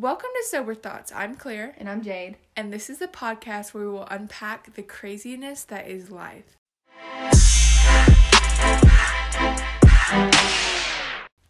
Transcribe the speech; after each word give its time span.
Welcome 0.00 0.30
to 0.34 0.48
Sober 0.48 0.74
Thoughts. 0.74 1.12
I'm 1.14 1.34
Claire, 1.36 1.74
And 1.76 1.86
I'm 1.86 2.00
Jade. 2.02 2.36
and 2.56 2.72
this 2.72 2.88
is 2.88 2.98
the 3.00 3.06
podcast 3.06 3.74
where 3.74 3.84
we 3.84 3.90
will 3.90 4.06
unpack 4.10 4.72
the 4.74 4.82
craziness 4.82 5.62
that 5.64 5.88
is 5.88 6.10
life. 6.10 6.56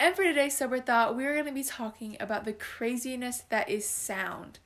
And 0.00 0.16
for 0.16 0.24
today's 0.24 0.56
Sober 0.56 0.80
Thought, 0.80 1.14
we're 1.16 1.34
going 1.34 1.46
to 1.46 1.52
be 1.52 1.62
talking 1.62 2.16
about 2.18 2.44
the 2.44 2.52
craziness 2.52 3.44
that 3.50 3.68
is 3.68 3.86
sound. 3.86 4.58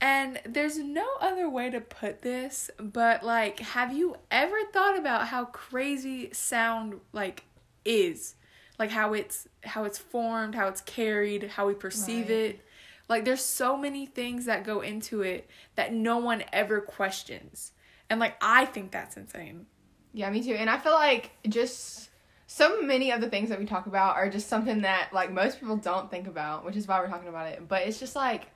And 0.00 0.40
there's 0.44 0.78
no 0.78 1.06
other 1.20 1.48
way 1.48 1.70
to 1.70 1.80
put 1.80 2.22
this, 2.22 2.70
but 2.80 3.22
like, 3.22 3.60
have 3.60 3.92
you 3.92 4.16
ever 4.32 4.56
thought 4.72 4.98
about 4.98 5.28
how 5.28 5.44
crazy 5.44 6.32
sound 6.32 6.94
like 7.12 7.44
is? 7.84 8.34
Like 8.78 8.90
how 8.90 9.12
it's 9.12 9.46
how 9.64 9.84
it's 9.84 9.98
formed, 9.98 10.54
how 10.54 10.66
it's 10.68 10.80
carried, 10.80 11.42
how 11.44 11.66
we 11.68 11.74
perceive 11.74 12.26
Right. 12.28 12.38
it. 12.38 12.60
Like 13.08 13.24
there's 13.24 13.44
so 13.44 13.76
many 13.76 14.06
things 14.06 14.44
that 14.46 14.64
go 14.64 14.80
into 14.80 15.22
it 15.22 15.48
that 15.76 15.92
no 15.92 16.18
one 16.18 16.44
ever 16.52 16.80
questions. 16.80 17.72
And 18.10 18.20
like 18.20 18.36
I 18.40 18.64
think 18.66 18.90
that's 18.90 19.16
insane. 19.16 19.66
Yeah, 20.12 20.30
me 20.30 20.42
too. 20.42 20.54
And 20.54 20.68
I 20.70 20.78
feel 20.78 20.92
like 20.92 21.30
just 21.48 22.08
so 22.46 22.80
many 22.82 23.10
of 23.10 23.20
the 23.20 23.28
things 23.28 23.50
that 23.50 23.58
we 23.58 23.66
talk 23.66 23.86
about 23.86 24.16
are 24.16 24.28
just 24.30 24.48
something 24.48 24.82
that 24.82 25.10
like 25.12 25.30
most 25.32 25.60
people 25.60 25.76
don't 25.76 26.10
think 26.10 26.26
about, 26.26 26.64
which 26.64 26.76
is 26.76 26.88
why 26.88 27.00
we're 27.00 27.08
talking 27.08 27.28
about 27.28 27.46
it. 27.48 27.66
But 27.68 27.82
it's 27.86 27.98
just 28.00 28.16
like 28.16 28.48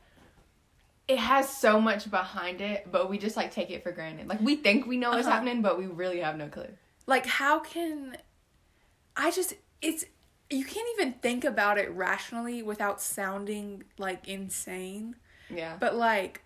it 1.09 1.19
has 1.19 1.49
so 1.49 1.81
much 1.81 2.11
behind 2.11 2.61
it, 2.61 2.87
but 2.91 3.11
we 3.11 3.19
just 3.19 3.37
like 3.37 3.53
take 3.53 3.71
it 3.71 3.83
for 3.83 3.93
granted. 3.93 4.29
Like 4.29 4.41
we 4.41 4.57
think 4.57 4.87
we 4.87 4.97
know 4.97 5.11
what's 5.11 5.27
Uh-huh. 5.27 5.35
happening, 5.37 5.61
but 5.63 5.79
we 5.79 5.87
really 5.87 6.21
have 6.21 6.37
no 6.37 6.49
clue. 6.49 6.69
like 7.07 7.27
how 7.27 7.59
can 7.59 8.17
i 9.17 9.31
just 9.31 9.53
it's 9.83 10.05
you 10.53 10.65
can't 10.65 10.89
even 10.99 11.15
think 11.15 11.45
about 11.45 11.79
it 11.79 11.91
rationally 11.91 12.63
without 12.63 13.01
sounding 13.01 13.85
like 13.99 14.29
insane 14.29 15.17
Yeah. 15.51 15.77
but 15.81 15.95
like 15.97 16.43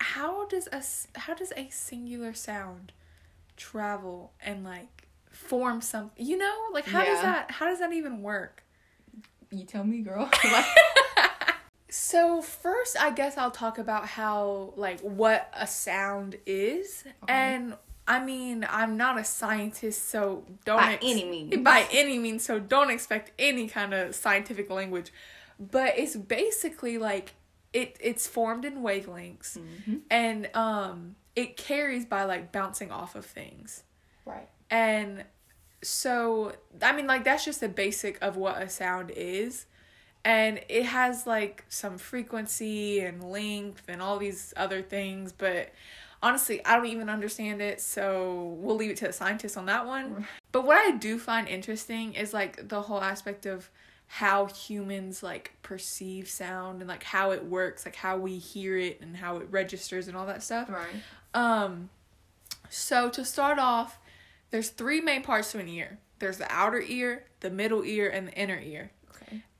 how 0.00 0.46
does 0.46 0.68
a 0.72 0.82
how 1.18 1.34
does 1.34 1.52
a 1.56 1.68
singular 1.70 2.32
sound 2.32 2.92
travel 3.56 4.32
and 4.40 4.64
like 4.64 5.08
form 5.30 5.80
something 5.80 6.24
you 6.24 6.36
know 6.38 6.54
like 6.72 6.86
how 6.86 7.04
does 7.04 7.20
that 7.22 7.50
how 7.50 7.66
does 7.66 7.80
that 7.80 7.92
even 7.92 8.22
work 8.22 8.62
you 9.50 9.64
tell 9.64 9.82
me, 9.84 10.00
girl. 10.02 10.30
So 11.90 12.42
first 12.42 13.00
i 13.00 13.10
guess 13.10 13.38
i'll 13.38 13.50
talk 13.50 13.78
about 13.78 14.06
how 14.06 14.74
like 14.76 15.00
what 15.00 15.50
a 15.54 15.66
sound 15.66 16.36
is 16.44 17.04
Okay. 17.24 17.32
and 17.32 17.74
i 18.08 18.18
mean 18.24 18.66
i'm 18.70 18.96
not 18.96 19.16
a 19.18 19.24
scientist 19.24 20.08
so 20.08 20.44
don't 20.64 20.78
By 20.78 20.98
any 21.02 21.24
means. 21.24 21.56
by 21.64 21.86
any 21.92 22.18
means 22.18 22.44
so 22.44 22.58
don't 22.58 22.90
expect 22.90 23.30
any 23.38 23.68
kind 23.68 23.94
of 23.94 24.14
scientific 24.14 24.68
language 24.70 25.12
but 25.60 25.96
it's 25.98 26.16
basically 26.16 26.98
like 26.98 27.34
it 27.72 27.96
it's 28.00 28.26
formed 28.26 28.64
in 28.64 28.78
wavelengths 28.82 29.56
Mhm. 29.58 30.00
and 30.10 30.48
um 30.56 31.14
it 31.36 31.56
carries 31.56 32.04
by 32.04 32.24
like 32.24 32.50
bouncing 32.50 32.90
off 32.90 33.14
of 33.14 33.24
things 33.26 33.84
right. 34.24 34.48
and 34.70 35.24
so, 35.80 36.54
I 36.82 36.90
mean, 36.96 37.06
like, 37.06 37.22
that's 37.22 37.44
just 37.44 37.60
the 37.60 37.68
basic 37.68 38.18
of 38.20 38.36
what 38.36 38.60
a 38.60 38.68
sound 38.68 39.12
is. 39.14 39.66
And 40.24 40.60
it 40.68 40.86
has 40.86 41.24
like 41.24 41.64
some 41.68 41.98
frequency 41.98 42.98
and 42.98 43.22
length 43.22 43.84
and 43.86 44.02
all 44.02 44.18
these 44.18 44.52
other 44.56 44.82
things. 44.82 45.30
But 45.30 45.70
honestly, 46.22 46.64
I 46.64 46.76
don't 46.76 46.86
even 46.86 47.08
understand 47.08 47.60
it. 47.60 47.80
So 47.80 48.56
we'll 48.58 48.76
leave 48.76 48.90
it 48.90 48.96
to 48.98 49.06
the 49.06 49.12
scientists 49.12 49.56
on 49.56 49.66
that 49.66 49.86
one. 49.86 50.26
But 50.52 50.64
what 50.64 50.78
I 50.78 50.96
do 50.96 51.18
find 51.18 51.48
interesting 51.48 52.14
is 52.14 52.32
like 52.32 52.68
the 52.68 52.82
whole 52.82 53.00
aspect 53.00 53.46
of 53.46 53.70
how 54.10 54.46
humans 54.46 55.22
like 55.22 55.52
perceive 55.62 56.28
sound 56.28 56.80
and 56.80 56.88
like 56.88 57.02
how 57.02 57.30
it 57.32 57.44
works, 57.44 57.84
like 57.84 57.96
how 57.96 58.16
we 58.16 58.38
hear 58.38 58.78
it 58.78 59.00
and 59.02 59.16
how 59.16 59.36
it 59.36 59.46
registers 59.50 60.08
and 60.08 60.16
all 60.16 60.26
that 60.26 60.42
stuff. 60.42 60.70
Right. 60.70 60.88
Um, 61.34 61.90
so 62.70 63.10
to 63.10 63.24
start 63.24 63.58
off, 63.58 63.98
there's 64.50 64.70
three 64.70 65.00
main 65.00 65.22
parts 65.22 65.52
to 65.52 65.58
an 65.58 65.68
ear. 65.68 65.98
There's 66.20 66.38
the 66.38 66.50
outer 66.50 66.80
ear, 66.80 67.26
the 67.40 67.50
middle 67.50 67.84
ear, 67.84 68.08
and 68.08 68.28
the 68.28 68.32
inner 68.32 68.58
ear. 68.58 68.90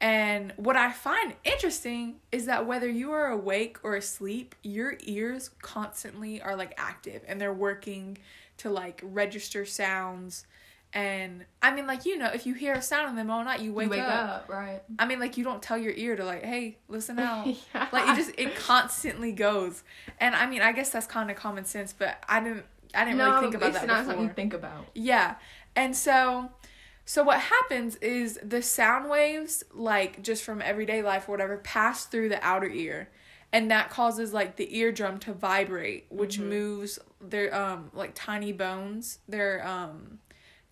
And 0.01 0.53
what 0.57 0.77
I 0.77 0.93
find 0.93 1.35
interesting 1.45 2.17
is 2.31 2.47
that 2.47 2.67
whether 2.67 2.89
you 2.89 3.11
are 3.13 3.27
awake 3.29 3.79
or 3.83 3.97
asleep, 3.97 4.55
your 4.63 4.97
ears 5.03 5.51
constantly 5.61 6.41
are 6.41 6.55
like 6.55 6.73
active 6.77 7.23
and 7.27 7.41
they're 7.41 7.53
working 7.53 8.19
to 8.59 8.71
like 8.71 9.01
register 9.03 9.65
sounds. 9.65 10.47
And 10.93 11.45
I 11.61 11.75
mean, 11.75 11.87
like, 11.87 12.07
you 12.07 12.17
know, 12.17 12.31
if 12.33 12.47
you 12.47 12.55
hear 12.55 12.73
a 12.75 12.81
sound 12.81 13.11
in 13.11 13.17
the 13.17 13.25
middle 13.25 13.41
of 13.41 13.45
the 13.45 13.51
night, 13.51 13.61
you 13.61 13.73
wake, 13.75 13.87
you 13.87 13.91
wake 13.91 14.01
up. 14.03 14.31
up. 14.31 14.49
right? 14.49 14.81
I 14.99 15.05
mean, 15.05 15.19
like, 15.21 15.37
you 15.37 15.45
don't 15.45 15.61
tell 15.61 15.77
your 15.77 15.93
ear 15.93 16.17
to, 16.17 16.25
like, 16.25 16.43
hey, 16.45 16.79
listen 16.89 17.19
out 17.19 17.47
Yeah. 17.75 17.89
like 17.93 18.09
it 18.09 18.17
just 18.17 18.31
it 18.39 18.55
constantly 18.57 19.33
goes 19.33 19.83
and 20.19 20.35
i 20.35 20.47
mean 20.47 20.63
i 20.63 20.73
guess 20.73 20.91
that's 20.91 21.07
kind 21.07 21.31
of 21.31 21.37
common 21.37 21.65
sense 21.65 21.93
but 21.97 22.23
i 22.29 22.41
didn't 22.41 22.65
i 22.95 23.05
didn't 23.05 23.19
really 23.19 23.41
think 23.41 23.55
about 23.55 23.69
it's 23.71 23.79
that 23.81 23.87
not 23.87 23.99
before 24.01 24.13
something 24.13 24.29
you 24.29 24.33
think 24.35 24.55
about. 24.55 24.87
yeah 24.95 25.35
and 25.77 25.95
so 25.95 26.51
so 27.11 27.23
what 27.23 27.41
happens 27.41 27.97
is 27.97 28.39
the 28.43 28.61
sound 28.61 29.09
waves 29.09 29.65
like 29.73 30.23
just 30.23 30.43
from 30.45 30.61
everyday 30.61 31.01
life 31.01 31.27
or 31.27 31.33
whatever 31.33 31.57
pass 31.57 32.05
through 32.05 32.29
the 32.29 32.39
outer 32.45 32.69
ear 32.69 33.09
and 33.51 33.71
that 33.71 33.89
causes 33.89 34.35
like 34.35 34.57
the 34.57 34.77
eardrum 34.77 35.19
to 35.19 35.33
vibrate 35.33 36.05
which 36.11 36.39
Mhm. 36.39 36.49
moves 36.49 36.99
their 37.21 37.49
um 37.55 37.91
like 37.95 38.13
tiny 38.15 38.53
bones 38.53 39.21
they're 39.27 39.67
um 39.67 40.19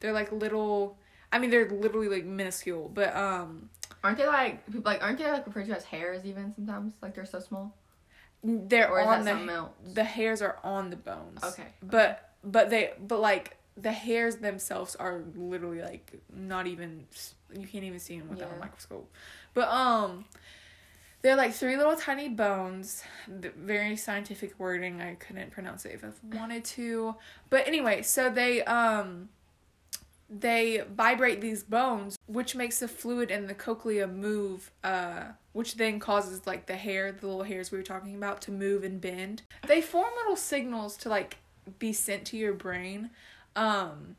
they're 0.01 0.13
like 0.13 0.31
little 0.31 0.99
i 1.33 1.39
mean 1.39 1.49
they're 1.51 1.71
literally 1.71 2.09
like 2.09 2.25
minuscule 2.25 2.91
but 2.93 3.17
um 3.17 3.71
Aren't 4.05 4.19
they 4.19 4.27
like 4.27 4.65
people 4.67 4.83
like 4.85 5.03
aren't 5.03 5.19
they 5.19 5.31
like 5.31 5.47
referred 5.47 5.67
to 5.67 5.75
as 5.77 5.85
hairs 5.85 6.25
even 6.25 6.53
sometimes? 6.55 6.93
Like 7.03 7.15
they're 7.15 7.25
so 7.25 7.41
small. 7.41 7.75
they're 8.45 8.91
Or 8.91 9.01
on 9.01 9.25
the 9.25 9.69
the 9.95 10.05
hairs 10.05 10.43
are 10.43 10.59
on 10.63 10.91
the 10.91 10.97
bones. 10.97 11.43
Okay. 11.43 11.69
But 11.83 12.31
but 12.45 12.71
they 12.71 12.93
but 13.01 13.21
like 13.21 13.57
the 13.77 13.93
hairs 13.93 14.37
themselves 14.37 14.97
are 14.97 15.23
literally 15.35 15.83
like 15.83 16.13
not 16.35 16.67
even 16.67 17.05
you 17.53 17.67
can't 17.67 17.85
even 17.85 17.99
see 17.99 18.19
them 18.19 18.29
without 18.31 18.53
a 18.55 18.59
microscope. 18.59 19.11
But 19.55 19.69
um 19.69 20.25
they're 21.23 21.37
like 21.37 21.55
three 21.55 21.77
little 21.77 21.97
tiny 21.97 22.29
bones. 22.29 23.03
The 23.27 23.51
very 23.51 23.97
scientific 23.97 24.59
wording. 24.59 25.01
I 25.03 25.15
couldn't 25.15 25.51
pronounce 25.51 25.85
it 25.85 25.93
if 25.93 26.05
I 26.05 26.09
wanted 26.37 26.65
to. 26.65 27.17
But 27.51 27.67
anyway, 27.67 28.03
so 28.03 28.31
they 28.31 28.63
um 28.65 29.29
they 30.29 30.83
vibrate 30.91 31.41
these 31.41 31.63
bones 31.63 32.19
which 32.27 32.57
makes 32.57 32.81
the 32.81 32.89
fluid 32.89 33.31
in 33.31 33.47
the 33.47 33.55
cochlea 33.55 34.09
move 34.09 34.73
uh 34.83 35.23
which 35.53 35.77
then 35.77 36.01
causes 36.01 36.45
like 36.47 36.67
the 36.67 36.75
hair 36.75 37.13
the 37.13 37.25
little 37.25 37.45
hairs 37.45 37.71
we 37.71 37.79
were 37.79 37.85
talking 37.85 38.17
about 38.17 38.41
to 38.41 38.51
move 38.51 38.83
and 38.83 39.01
bend 39.01 39.43
they 39.69 39.81
form 39.81 40.11
little 40.17 40.35
signals 40.35 40.97
to 40.97 41.09
like 41.09 41.37
be 41.79 41.93
sent 41.93 42.25
to 42.25 42.37
your 42.37 42.53
brain 42.53 43.09
um 43.57 44.15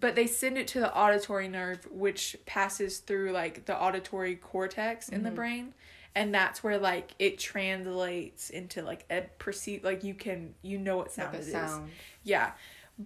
but 0.00 0.14
they 0.14 0.28
send 0.28 0.56
it 0.56 0.68
to 0.68 0.78
the 0.78 0.94
auditory 0.96 1.48
nerve 1.48 1.88
which 1.90 2.36
passes 2.46 2.98
through 2.98 3.32
like 3.32 3.64
the 3.64 3.76
auditory 3.76 4.36
cortex 4.36 5.08
in 5.08 5.24
the 5.24 5.30
Mhm. 5.30 5.34
brain 5.34 5.74
and 6.14 6.32
that's 6.32 6.62
where 6.62 6.78
like 6.78 7.12
it 7.18 7.38
translates 7.38 8.50
into 8.50 8.82
like 8.82 9.04
a 9.10 9.22
perceive 9.38 9.82
like 9.82 10.04
you 10.04 10.14
can 10.14 10.54
you 10.62 10.78
know 10.78 10.96
what 10.98 11.10
sound 11.10 11.32
like 11.32 11.40
it 11.42 11.44
a 11.44 11.46
is 11.46 11.52
sound. 11.52 11.90
yeah 12.22 12.52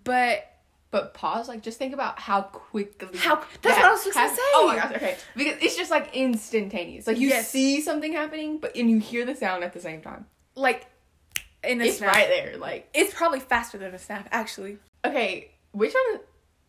but 0.05 0.53
But 0.93 1.15
pause, 1.15 1.49
like 1.49 1.63
just 1.63 1.79
think 1.79 1.93
about 1.93 2.19
how 2.19 2.43
quickly. 2.43 3.19
How- 3.19 3.43
that's 3.61 3.77
what 3.77 3.85
I 3.85 3.91
was 3.91 4.05
just 4.05 4.15
gonna 4.15 4.31
say. 4.35 4.43
Oh 4.55 4.69
my 4.69 4.77
gosh, 4.77 4.93
okay. 4.95 5.17
Because 5.37 5.57
it's 5.61 5.77
just 5.77 5.91
like 5.91 6.15
instantaneous. 6.15 7.07
Like 7.09 7.19
you 7.19 7.29
Yes. 7.29 7.51
see 7.51 7.81
something 7.81 8.13
happening, 8.13 8.59
but 8.59 8.77
and 8.77 8.89
you 8.89 8.99
hear 9.01 9.27
the 9.27 9.35
sound 9.35 9.65
at 9.65 9.73
the 9.73 9.81
same 9.81 10.01
time. 10.01 10.27
like 10.55 10.87
in 11.65 11.81
a 11.83 11.87
It's 11.87 11.99
snap. 11.99 12.15
right 12.15 12.29
there. 12.29 12.57
Like 12.57 12.89
It's 12.95 13.13
probably 13.13 13.41
faster 13.41 13.77
than 13.79 13.95
a 13.95 13.99
snap, 13.99 14.29
actually. 14.31 14.79
Okay, 15.11 15.51
which 15.73 15.95
one? 15.95 16.21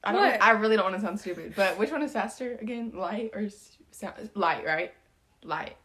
I 0.04 0.12
don't. 0.12 0.22
What? 0.22 0.42
I 0.42 0.52
really 0.52 0.76
don't 0.76 0.86
want 0.86 0.96
to 0.96 1.02
sound 1.02 1.20
stupid, 1.20 1.54
but 1.56 1.78
which 1.78 1.92
one 1.92 2.02
is 2.02 2.14
faster 2.14 2.58
again? 2.62 2.92
Light 2.94 3.32
or 3.34 3.50
sound? 3.92 4.30
Light, 4.36 4.66
right? 4.66 4.94
Light. 5.44 5.76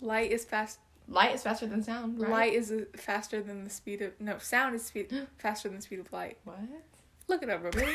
Light 0.00 0.32
is 0.32 0.44
fast. 0.44 0.78
Light 1.08 1.34
is 1.34 1.42
faster 1.42 1.66
than 1.66 1.82
sound. 1.82 2.20
Right? 2.20 2.30
Light 2.30 2.52
is 2.54 2.72
faster 2.96 3.42
than 3.42 3.64
the 3.64 3.70
speed 3.70 4.02
of 4.02 4.12
no 4.20 4.38
sound 4.38 4.74
is 4.74 4.84
speed 4.84 5.12
faster 5.38 5.68
than 5.68 5.76
the 5.78 5.82
speed 5.82 6.00
of 6.00 6.12
light. 6.12 6.38
What? 6.44 6.58
Look 7.28 7.42
it 7.42 7.50
up, 7.50 7.62
real. 7.74 7.88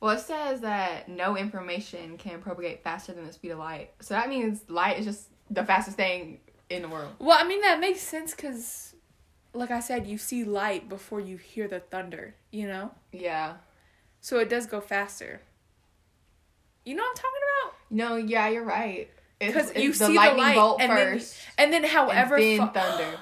Well, 0.00 0.16
it 0.16 0.20
says 0.20 0.62
that 0.62 1.10
no 1.10 1.36
information 1.36 2.16
can 2.16 2.40
propagate 2.40 2.82
faster 2.82 3.12
than 3.12 3.26
the 3.26 3.32
speed 3.34 3.50
of 3.50 3.58
light. 3.58 3.90
So 4.00 4.14
that 4.14 4.30
means 4.30 4.62
light 4.68 4.98
is 4.98 5.04
just 5.04 5.28
the 5.50 5.62
fastest 5.62 5.98
thing 5.98 6.40
in 6.70 6.80
the 6.82 6.88
world. 6.88 7.10
well, 7.18 7.36
I 7.38 7.46
mean 7.46 7.60
that 7.60 7.80
makes 7.80 8.00
sense 8.00 8.34
because, 8.34 8.89
like 9.52 9.70
I 9.70 9.80
said, 9.80 10.06
you 10.06 10.18
see 10.18 10.44
light 10.44 10.88
before 10.88 11.20
you 11.20 11.36
hear 11.36 11.66
the 11.68 11.80
thunder. 11.80 12.34
You 12.50 12.66
know, 12.68 12.92
Yeah. 13.12 13.54
so 14.20 14.38
it 14.38 14.48
does 14.48 14.66
go 14.66 14.80
faster. 14.80 15.40
You 16.84 16.94
know 16.94 17.02
what 17.02 17.10
I'm 17.10 17.14
talking 17.16 17.40
about? 17.64 17.74
No, 17.90 18.16
yeah, 18.16 18.48
you're 18.48 18.64
right. 18.64 19.10
Because 19.38 19.74
you 19.74 19.92
the 19.92 19.98
see 19.98 20.04
the 20.08 20.12
lightning 20.14 20.42
light, 20.44 20.54
bolt 20.54 20.80
and 20.80 20.92
then- 20.92 21.12
first, 21.18 21.36
And 21.58 21.72
then, 21.72 21.84
however, 21.84 22.36
and 22.36 22.44
then 22.60 22.68
fa- 22.68 22.72
thunder. 22.80 23.18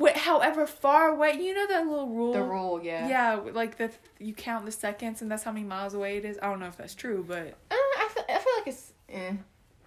wh- 0.04 0.16
however 0.18 0.66
far 0.66 1.08
away, 1.10 1.32
you 1.40 1.54
know 1.54 1.66
that 1.68 1.86
little 1.86 2.08
rule. 2.08 2.32
The 2.32 2.42
rule, 2.42 2.82
yeah. 2.82 3.08
Yeah, 3.08 3.34
like 3.52 3.76
the 3.78 3.90
you 4.18 4.34
count 4.34 4.64
the 4.66 4.72
seconds, 4.72 5.22
and 5.22 5.30
that's 5.30 5.42
how 5.44 5.52
many 5.52 5.64
miles 5.66 5.94
away 5.94 6.16
it 6.16 6.24
is. 6.24 6.38
I 6.42 6.46
don't 6.48 6.60
know 6.60 6.66
if 6.66 6.76
that's 6.76 6.94
true, 6.94 7.24
but 7.26 7.54
Uh, 7.70 7.74
I 7.74 8.08
feel, 8.12 8.24
I 8.28 8.38
feel 8.38 8.52
like 8.58 8.66
it's. 8.68 8.92
Eh. 9.08 9.32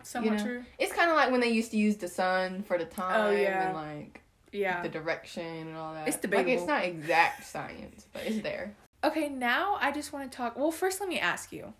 Somewhat 0.03 0.31
you 0.31 0.37
know? 0.37 0.43
true. 0.43 0.63
It's 0.79 0.93
kind 0.93 1.09
of 1.09 1.17
like 1.17 1.31
when 1.31 1.41
they 1.41 1.49
used 1.49 1.71
to 1.71 1.77
use 1.77 1.97
the 1.97 2.07
sun 2.07 2.63
for 2.63 2.77
the 2.77 2.85
time 2.85 3.19
Oh, 3.27 3.31
yeah. 3.31 3.67
and 3.67 3.75
like 3.75 4.21
Yeah. 4.57 4.81
the 4.81 4.89
direction 4.89 5.45
and 5.67 5.75
all 5.77 5.93
that. 5.93 6.07
It's 6.07 6.17
debatable. 6.17 6.49
Like 6.51 6.57
it's 6.59 6.67
not 6.67 6.83
exact 6.85 7.45
science, 7.45 8.05
but 8.13 8.23
it's 8.25 8.41
there. 8.41 8.73
Okay, 9.03 9.29
now 9.29 9.77
I 9.79 9.91
just 9.91 10.11
want 10.11 10.31
to 10.31 10.35
talk. 10.35 10.57
Well, 10.57 10.71
first, 10.71 10.99
let 10.99 11.07
me 11.07 11.19
ask 11.19 11.51
you. 11.51 11.73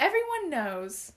Everyone 0.00 0.50
knows 0.50 1.12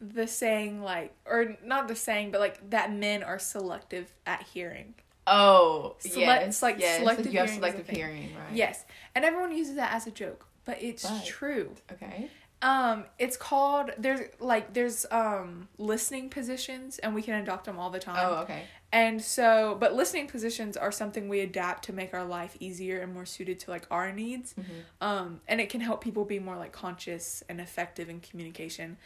the 0.00 0.26
saying, 0.26 0.82
like, 0.82 1.14
or 1.26 1.56
not 1.64 1.88
the 1.88 1.94
saying, 1.94 2.30
but 2.30 2.40
like 2.40 2.70
that 2.70 2.92
men 2.92 3.22
are 3.22 3.38
selective 3.38 4.12
at 4.26 4.42
hearing. 4.42 4.94
Oh, 5.26 5.94
Select- 6.00 6.16
yes, 6.46 6.62
like, 6.62 6.78
yes. 6.80 6.98
selective 6.98 7.32
you 7.32 7.38
have 7.38 7.48
hearing 7.48 7.60
selective 7.60 7.86
thing. 7.86 7.94
hearing, 7.96 8.34
right? 8.34 8.54
Yes, 8.56 8.84
and 9.14 9.24
everyone 9.24 9.56
uses 9.56 9.76
that 9.76 9.92
as 9.94 10.06
a 10.06 10.10
joke, 10.10 10.46
but 10.64 10.82
it's 10.82 11.08
But- 11.08 11.24
true. 11.24 11.74
Okay. 11.92 12.28
Um, 12.62 13.06
it's 13.18 13.36
called 13.36 13.90
there's 13.98 14.20
like 14.38 14.72
there's 14.72 15.04
um 15.10 15.68
listening 15.78 16.28
positions, 16.30 16.98
and 17.00 17.14
we 17.14 17.20
can 17.22 17.34
adopt 17.42 17.64
them 17.66 17.78
all 17.78 17.90
the 17.90 17.98
time. 17.98 18.16
Oh, 18.18 18.34
okay. 18.42 18.62
And 18.92 19.22
so, 19.22 19.76
but 19.80 19.94
listening 19.94 20.26
positions 20.28 20.76
are 20.76 20.92
something 20.92 21.28
we 21.30 21.40
adapt 21.40 21.84
to 21.86 21.94
make 21.94 22.12
our 22.12 22.24
life 22.24 22.56
easier 22.60 23.00
and 23.00 23.14
more 23.14 23.24
suited 23.24 23.58
to 23.60 23.70
like 23.70 23.86
our 23.90 24.12
needs. 24.12 24.54
Mhm. 24.54 24.64
Um, 25.00 25.40
and 25.48 25.60
it 25.62 25.70
can 25.70 25.80
help 25.80 26.04
people 26.04 26.26
be 26.26 26.38
more 26.38 26.56
like 26.56 26.72
conscious 26.72 27.42
and 27.48 27.58
effective 27.58 28.10
in 28.10 28.20
communication. 28.20 28.98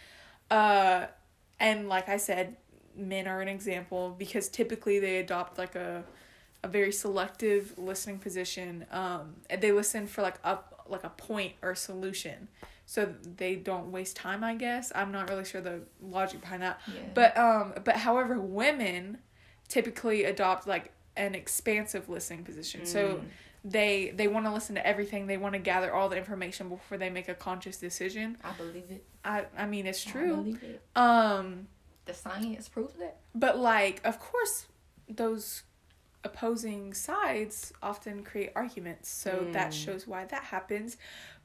Uh, 0.50 1.06
and 1.60 1.88
like 1.88 2.08
I 2.08 2.16
said, 2.16 2.56
men 2.96 3.28
are 3.28 3.40
an 3.40 3.48
example 3.48 4.14
because 4.18 4.48
typically 4.48 4.98
they 4.98 5.18
adopt 5.18 5.56
like 5.58 5.76
a 5.76 6.04
a 6.64 6.68
very 6.68 6.90
selective 6.90 7.78
listening 7.78 8.18
position. 8.18 8.86
Um, 8.90 9.36
and 9.48 9.60
they 9.60 9.70
listen 9.70 10.08
for 10.08 10.22
like 10.22 10.38
a 10.42 10.58
like 10.88 11.04
a 11.04 11.10
point 11.10 11.52
or 11.62 11.74
solution, 11.76 12.48
so 12.86 13.14
they 13.36 13.54
don't 13.56 13.92
waste 13.92 14.16
time. 14.16 14.42
I 14.42 14.54
guess 14.56 14.90
I'm 14.94 15.12
not 15.12 15.28
really 15.28 15.44
sure 15.44 15.60
the 15.60 15.82
logic 16.02 16.40
behind 16.40 16.62
that. 16.62 16.80
Yeah. 16.88 17.02
But 17.14 17.36
um 17.38 17.74
but 17.84 17.96
however 17.98 18.40
women 18.40 19.18
typically 19.68 20.24
adopt 20.24 20.66
like 20.66 20.92
an 21.16 21.34
expansive 21.34 22.08
listening 22.08 22.44
position. 22.44 22.84
So 22.84 23.16
Mm. 23.16 23.24
they 23.64 24.12
they 24.14 24.28
want 24.28 24.46
to 24.46 24.52
listen 24.52 24.74
to 24.76 24.86
everything. 24.86 25.26
They 25.26 25.38
want 25.38 25.54
to 25.54 25.58
gather 25.58 25.92
all 25.92 26.08
the 26.08 26.16
information 26.16 26.68
before 26.68 26.98
they 26.98 27.10
make 27.10 27.28
a 27.28 27.34
conscious 27.34 27.78
decision. 27.78 28.36
I 28.44 28.52
believe 28.52 28.90
it. 28.90 29.04
I 29.24 29.46
I 29.56 29.66
mean 29.66 29.86
it's 29.86 30.06
I 30.06 30.10
true. 30.10 30.36
believe 30.36 30.62
it. 30.62 30.82
Um 30.94 31.68
The 32.04 32.14
science 32.14 32.68
proves 32.68 32.94
it. 33.00 33.16
but 33.34 33.58
like 33.58 34.00
of 34.04 34.20
course 34.20 34.66
those 35.08 35.62
opposing 36.24 36.92
sides 36.92 37.72
often 37.82 38.24
create 38.24 38.50
arguments. 38.56 39.08
So 39.08 39.48
that 39.52 39.70
Mm. 39.70 39.84
shows 39.84 40.06
why 40.06 40.24
that 40.26 40.44
happens. 40.44 40.96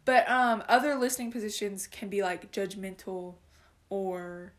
But 0.06 0.28
um 0.30 0.64
other 0.68 0.96
listening 0.96 1.32
positions 1.32 1.88
can 1.88 2.10
be 2.10 2.22
like 2.24 2.52
judgmental 2.52 3.36
or 3.90 4.54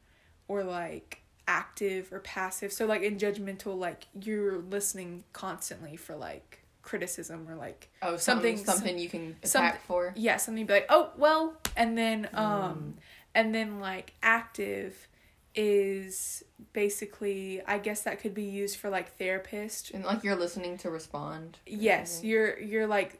or 0.49 0.63
like 0.65 1.22
active 1.53 2.13
or 2.13 2.21
passive. 2.21 2.73
So 2.73 2.87
like 2.87 3.03
in 3.03 3.17
judgmental 3.19 3.77
like 3.79 4.07
you're 4.21 4.59
listening 4.59 5.25
constantly 5.33 5.97
for 5.97 6.17
like 6.17 6.61
criticism 6.81 7.47
or 7.49 7.55
like 7.55 7.91
Oh, 8.01 8.17
Something- 8.17 8.57
something 8.57 8.75
something 8.75 8.99
you 8.99 9.09
can 9.09 9.37
attack 9.43 9.85
for. 9.87 10.13
yeah, 10.17 10.37
something 10.39 10.61
you'd 10.61 10.69
be 10.69 10.75
like, 10.75 10.87
"Oh, 10.89 11.11
well." 11.17 11.55
And 11.77 11.97
then 11.97 12.29
um 12.35 12.51
Mm. 12.97 13.03
and 13.35 13.55
then 13.55 13.81
like 13.81 14.15
active 14.23 15.09
is 15.55 16.43
basically 16.73 17.61
I 17.67 17.79
guess 17.79 18.03
that 18.03 18.19
could 18.21 18.35
be 18.35 18.45
used 18.45 18.77
for 18.79 18.89
like 18.91 19.17
therapist. 19.19 19.91
And 19.91 20.05
like 20.05 20.25
you're 20.25 20.37
listening 20.37 20.79
to 20.79 20.91
respond. 20.91 21.59
Yes, 21.67 22.13
something. 22.15 22.31
you're 22.31 22.59
you're 22.61 22.87
like 22.87 23.19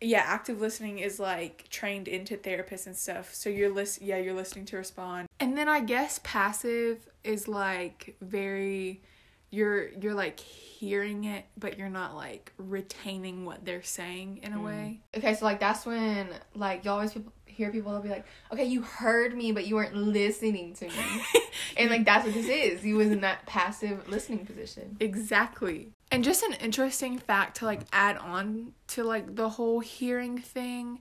yeah, 0.00 0.22
active 0.24 0.60
listening 0.60 0.98
is 1.00 1.18
like 1.18 1.66
trained 1.70 2.08
into 2.08 2.36
therapists 2.36 2.86
and 2.86 2.96
stuff. 2.96 3.34
So 3.34 3.50
you're 3.50 3.72
list 3.72 4.00
yeah, 4.02 4.16
you're 4.18 4.34
listening 4.34 4.64
to 4.66 4.76
respond. 4.76 5.28
And 5.40 5.56
then 5.56 5.68
I 5.68 5.80
guess 5.80 6.20
passive 6.22 7.08
is 7.24 7.48
like 7.48 8.16
very 8.20 9.02
you're 9.50 9.88
you're 10.00 10.14
like 10.14 10.38
hearing 10.38 11.24
it 11.24 11.46
but 11.56 11.78
you're 11.78 11.88
not 11.88 12.14
like 12.14 12.52
retaining 12.58 13.44
what 13.46 13.64
they're 13.64 13.82
saying 13.82 14.40
in 14.42 14.52
a 14.52 14.56
Mm. 14.58 14.64
way. 14.64 15.00
Okay, 15.16 15.34
so 15.34 15.44
like 15.44 15.58
that's 15.58 15.84
when 15.86 16.28
like 16.54 16.84
you 16.84 16.90
always 16.90 17.12
people 17.12 17.32
hear 17.46 17.72
people 17.72 17.90
they'll 17.90 18.00
be 18.02 18.08
like, 18.08 18.24
okay, 18.52 18.64
you 18.66 18.82
heard 18.82 19.34
me, 19.36 19.50
but 19.50 19.66
you 19.66 19.74
weren't 19.74 19.96
listening 19.96 20.74
to 20.74 20.84
me, 20.86 20.92
and 21.76 21.90
like 21.90 22.04
that's 22.04 22.24
what 22.24 22.32
this 22.34 22.46
is. 22.46 22.84
You 22.84 22.94
was 22.94 23.08
in 23.08 23.22
that 23.22 23.46
passive 23.46 24.08
listening 24.08 24.46
position. 24.46 24.96
Exactly. 25.00 25.88
And 26.10 26.24
just 26.24 26.42
an 26.42 26.54
interesting 26.54 27.18
fact 27.18 27.58
to 27.58 27.66
like 27.66 27.80
add 27.92 28.16
on 28.16 28.72
to 28.88 29.04
like 29.04 29.36
the 29.36 29.48
whole 29.50 29.80
hearing 29.80 30.38
thing. 30.38 31.00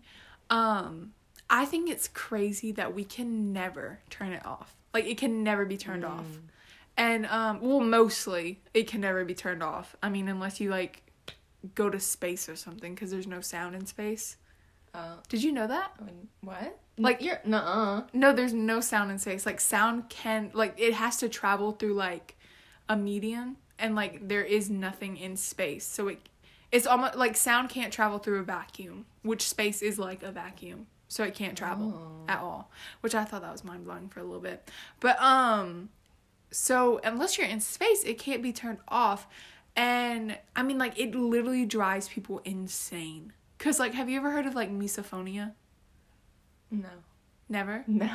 Um 0.50 1.14
I 1.50 1.66
think 1.66 1.90
it's 1.90 2.10
crazy 2.10 2.74
that 2.74 2.94
we 2.94 3.04
can 3.06 3.54
never 3.54 4.00
turn 4.10 4.34
it 4.34 4.46
off. 4.46 4.76
Like 4.94 5.06
it 5.06 5.18
can 5.18 5.44
never 5.44 5.66
be 5.66 5.78
turned 5.78 6.04
off. 6.04 6.26
And 6.98 7.26
um 7.28 7.62
well 7.62 7.80
mostly 7.80 8.62
it 8.74 8.88
can 8.88 9.02
never 9.02 9.24
be 9.24 9.34
turned 9.34 9.64
off. 9.64 9.96
I 10.04 10.10
mean 10.10 10.28
unless 10.28 10.60
you 10.60 10.70
like 10.70 11.04
go 11.74 11.90
to 11.90 12.00
space 12.00 12.50
or 12.50 12.56
something 12.56 12.96
cuz 12.96 13.12
there's 13.12 13.28
no 13.28 13.42
sound 13.42 13.76
in 13.76 13.86
space. 13.86 14.38
Uh, 14.94 15.18
Did 15.30 15.44
you 15.44 15.52
know 15.52 15.68
that? 15.68 15.92
I 16.02 16.12
what? 16.42 16.80
Like- 16.98 17.22
you're 17.22 17.40
nuh 17.46 18.04
No, 18.14 18.34
there's 18.34 18.54
no 18.54 18.80
sound 18.82 19.12
in 19.12 19.20
space. 19.20 19.46
Like 19.46 19.62
sound 19.62 20.10
can 20.10 20.52
like 20.54 20.74
it 20.78 20.94
has 20.96 21.18
to 21.18 21.30
travel 21.30 21.72
through 21.72 21.94
like 21.94 22.36
a 22.90 22.98
medium 22.98 23.58
and 23.80 23.96
like 23.96 24.28
there 24.28 24.44
is 24.44 24.70
nothing 24.70 25.18
in 25.18 25.36
space. 25.38 25.86
So 25.86 26.08
it 26.10 26.30
it's 26.72 26.86
almost 26.86 27.16
like 27.16 27.36
sound 27.38 27.70
can't 27.70 27.94
travel 27.94 28.20
through 28.20 28.40
a 28.40 28.44
vacuum, 28.44 29.06
which 29.22 29.48
space 29.48 29.82
is 29.82 29.98
like 29.98 30.22
a 30.24 30.32
vacuum. 30.32 30.88
So 31.08 31.24
it 31.24 31.34
can't 31.34 31.58
travel 31.58 31.94
Oh. 32.28 32.32
at 32.32 32.40
all, 32.40 32.70
which 33.00 33.16
I 33.16 33.24
thought 33.24 33.42
that 33.42 33.52
was 33.52 33.64
mind-blowing 33.64 34.10
for 34.10 34.20
a 34.20 34.24
little 34.24 34.42
bit. 34.42 34.70
But 35.00 35.22
um 35.22 35.90
so 36.52 37.00
unless 37.04 37.38
you're 37.38 37.48
in 37.48 37.60
space, 37.62 38.04
it 38.04 38.18
can't 38.20 38.42
be 38.44 38.52
turned 38.54 38.80
off. 38.88 39.28
And 39.76 40.38
I 40.56 40.64
mean 40.64 40.78
like 40.78 40.98
it 41.00 41.16
literally 41.16 41.66
drives 41.66 42.10
people 42.10 42.42
insane. 42.44 43.32
Cuz 43.60 43.80
like 43.80 43.94
have 43.94 44.10
you 44.10 44.18
ever 44.18 44.32
heard 44.32 44.46
of 44.46 44.56
like 44.56 44.70
misophonia? 44.72 45.54
No. 46.70 46.90
Never? 47.50 47.84
No. 47.88 48.10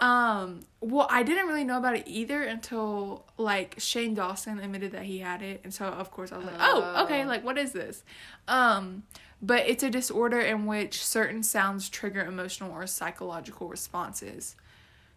Um, 0.00 0.60
well, 0.80 1.06
I 1.10 1.22
didn't 1.22 1.46
really 1.46 1.64
know 1.64 1.76
about 1.78 1.94
it 1.94 2.04
either 2.06 2.42
until 2.42 3.26
like 3.36 3.74
Shane 3.78 4.14
Dawson 4.14 4.58
admitted 4.58 4.92
that 4.92 5.02
he 5.02 5.18
had 5.18 5.42
it, 5.42 5.60
and 5.62 5.72
so 5.74 5.84
of 5.86 6.10
course 6.10 6.32
I 6.32 6.38
was 6.38 6.46
like, 6.46 6.56
"Oh, 6.58 7.02
okay, 7.04 7.22
Oh. 7.24 7.28
like 7.28 7.44
what 7.44 7.58
is 7.58 7.72
this?" 7.72 8.02
Um, 8.48 9.02
but 9.42 9.66
it's 9.66 9.82
a 9.82 9.90
disorder 9.90 10.40
in 10.40 10.64
which 10.66 11.04
certain 11.04 11.42
sounds 11.42 11.88
trigger 11.90 12.24
emotional 12.24 12.72
or 12.72 12.86
psychological 12.86 13.68
responses. 13.68 14.56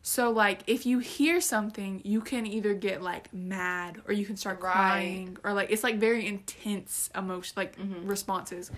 So 0.01 0.29
like 0.31 0.63
if 0.67 0.85
you 0.85 0.99
hear 0.99 1.39
something, 1.39 2.01
you 2.03 2.19
can 2.19 2.45
either 2.45 2.73
get 2.73 3.01
like 3.01 3.33
mad 3.33 4.01
or 4.05 4.13
you 4.13 4.25
can 4.25 4.35
start 4.35 4.59
Right. 4.61 4.71
crying 4.73 5.37
or 5.45 5.53
like 5.53 5.71
it's 5.71 5.83
like 5.83 5.95
very 5.97 6.27
intense 6.27 7.09
emotion 7.15 7.53
like 7.55 7.77
Mhm. 7.77 8.05
responses. 8.07 8.69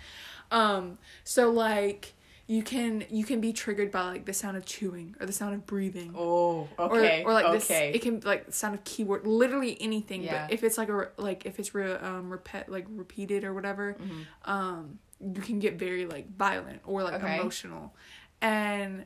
Um 0.52 1.00
so 1.24 1.50
like 1.50 2.14
you 2.48 2.62
can 2.62 3.04
you 3.10 3.24
can 3.26 3.42
be 3.42 3.52
triggered 3.52 3.92
by 3.92 4.04
like 4.04 4.26
the 4.26 4.34
sound 4.34 4.56
of 4.56 4.66
chewing 4.66 5.16
or 5.20 5.26
the 5.26 5.34
sound 5.34 5.54
of 5.56 5.66
breathing 5.66 6.14
Oh, 6.16 6.68
or, 6.78 6.98
okay. 7.00 7.24
or 7.24 7.34
like 7.34 7.52
this 7.52 7.70
it 7.72 8.02
can 8.04 8.20
like 8.24 8.54
sound 8.54 8.76
of 8.76 8.84
keyword 8.84 9.26
literally 9.26 9.76
anything 9.82 10.22
Yeah. 10.24 10.46
but 10.46 10.54
if 10.54 10.64
it's 10.64 10.78
like 10.78 10.90
a 10.90 11.10
like 11.18 11.46
if 11.46 11.58
it's 11.60 11.74
re- 11.74 11.94
um 11.94 12.30
repeat 12.30 12.70
like 12.70 12.86
repeated 12.90 13.44
or 13.44 13.54
whatever 13.54 13.98
Mhm. 14.00 14.26
um 14.52 15.00
you 15.20 15.42
can 15.42 15.58
get 15.60 15.80
very 15.80 16.06
like 16.06 16.36
violent 16.38 16.82
or 16.86 17.02
like 17.02 17.16
Okay. 17.16 17.40
emotional 17.40 17.96
and 18.42 19.06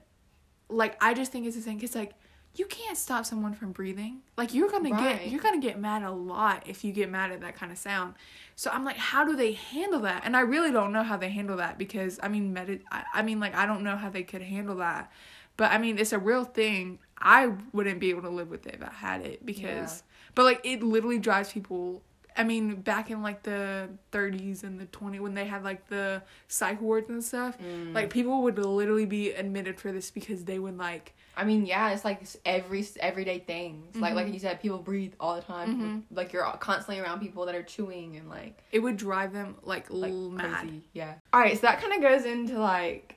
like 0.68 0.98
i 1.02 1.14
just 1.14 1.32
think 1.32 1.46
it's 1.48 1.56
the 1.56 1.62
thing 1.62 1.80
it's 1.82 1.96
like 1.96 2.14
you 2.56 2.66
can't 2.66 2.98
stop 2.98 3.26
someone 3.26 3.54
from 3.54 3.72
breathing. 3.72 4.22
Like 4.38 4.54
you're 4.54 4.70
gonna 4.70 4.90
Right. 4.92 5.20
get 5.22 5.32
you're 5.32 5.42
gonna 5.42 5.60
get 5.62 5.80
mad 5.80 6.04
a 6.04 6.12
lot 6.12 6.64
if 6.68 6.84
you 6.84 6.92
get 6.92 7.10
mad 7.10 7.32
at 7.32 7.42
that 7.42 7.56
kind 7.56 7.72
of 7.72 7.78
sound. 7.78 8.16
So 8.56 8.70
i'm 8.72 8.84
like 8.84 8.98
how 8.98 9.24
do 9.24 9.36
they 9.36 9.54
handle 9.54 10.02
that? 10.02 10.24
And 10.26 10.36
i 10.36 10.42
really 10.42 10.72
don't 10.72 10.92
know 10.92 11.04
how 11.04 11.16
they 11.18 11.30
handle 11.30 11.58
that 11.58 11.78
because 11.78 12.20
i 12.22 12.28
mean 12.28 12.52
med- 12.54 12.82
I, 12.92 13.04
I 13.14 13.22
mean 13.22 13.40
like 13.40 13.56
i 13.56 13.66
don't 13.66 13.84
know 13.84 13.96
how 13.96 14.10
they 14.10 14.24
could 14.24 14.42
handle 14.42 14.76
that. 14.78 15.12
But 15.58 15.72
i 15.72 15.78
mean 15.78 15.98
it's 15.98 16.14
a 16.14 16.20
real 16.20 16.44
thing. 16.44 17.00
I 17.22 17.54
wouldn't 17.74 18.00
be 18.00 18.10
able 18.12 18.22
to 18.24 18.30
live 18.30 18.50
with 18.50 18.66
it 18.68 18.76
if 18.76 18.84
i 18.84 18.92
had 18.92 19.22
it 19.22 19.46
because 19.46 20.04
but 20.36 20.44
like 20.44 20.62
it 20.64 20.82
literally 20.84 21.20
drives 21.20 21.52
people 21.52 22.02
I 22.40 22.44
mean, 22.46 22.76
back 22.82 23.12
in 23.12 23.22
like 23.22 23.44
the 23.44 23.90
30s 24.14 24.64
and 24.64 24.80
the 24.80 24.86
20s 24.86 25.20
when 25.20 25.34
they 25.34 25.46
had 25.46 25.64
like 25.64 25.88
the 25.90 26.22
psych 26.48 26.80
wards 26.82 27.10
and 27.10 27.22
stuff, 27.24 27.58
Mm. 27.60 27.94
like 27.94 28.10
people 28.10 28.44
would 28.44 28.58
literally 28.58 29.06
be 29.06 29.32
admitted 29.34 29.78
for 29.78 29.92
this 29.92 30.10
because 30.10 30.46
they 30.46 30.58
would 30.58 30.78
like 30.78 31.14
I 31.36 31.46
mean, 31.46 31.66
yeah, 31.66 31.92
it's 31.92 32.04
like 32.04 32.22
every 32.46 32.86
everyday 33.00 33.40
things. 33.40 33.96
Like 33.96 34.14
like 34.14 34.28
Mhm. 34.28 34.34
you 34.34 34.40
said, 34.40 34.62
people 34.62 34.78
breathe 34.78 35.14
all 35.20 35.36
the 35.36 35.42
time. 35.42 35.70
Mhm. 36.12 36.16
Like 36.18 36.32
you're 36.34 36.44
constantly 36.60 37.02
around 37.02 37.20
people 37.20 37.46
that 37.46 37.56
are 37.56 37.64
chewing 37.64 38.16
and 38.18 38.30
like 38.30 38.64
it 38.72 38.80
would 38.80 38.96
drive 38.98 39.34
them 39.34 39.56
like, 39.64 39.88
like 39.90 40.14
mad. 40.14 40.62
crazy. 40.62 40.84
Yeah. 40.94 41.16
All 41.34 41.40
right, 41.42 41.56
so 41.56 41.62
that 41.68 41.82
kind 41.82 41.94
of 41.94 42.02
goes 42.02 42.24
into 42.26 42.58
like 42.60 43.16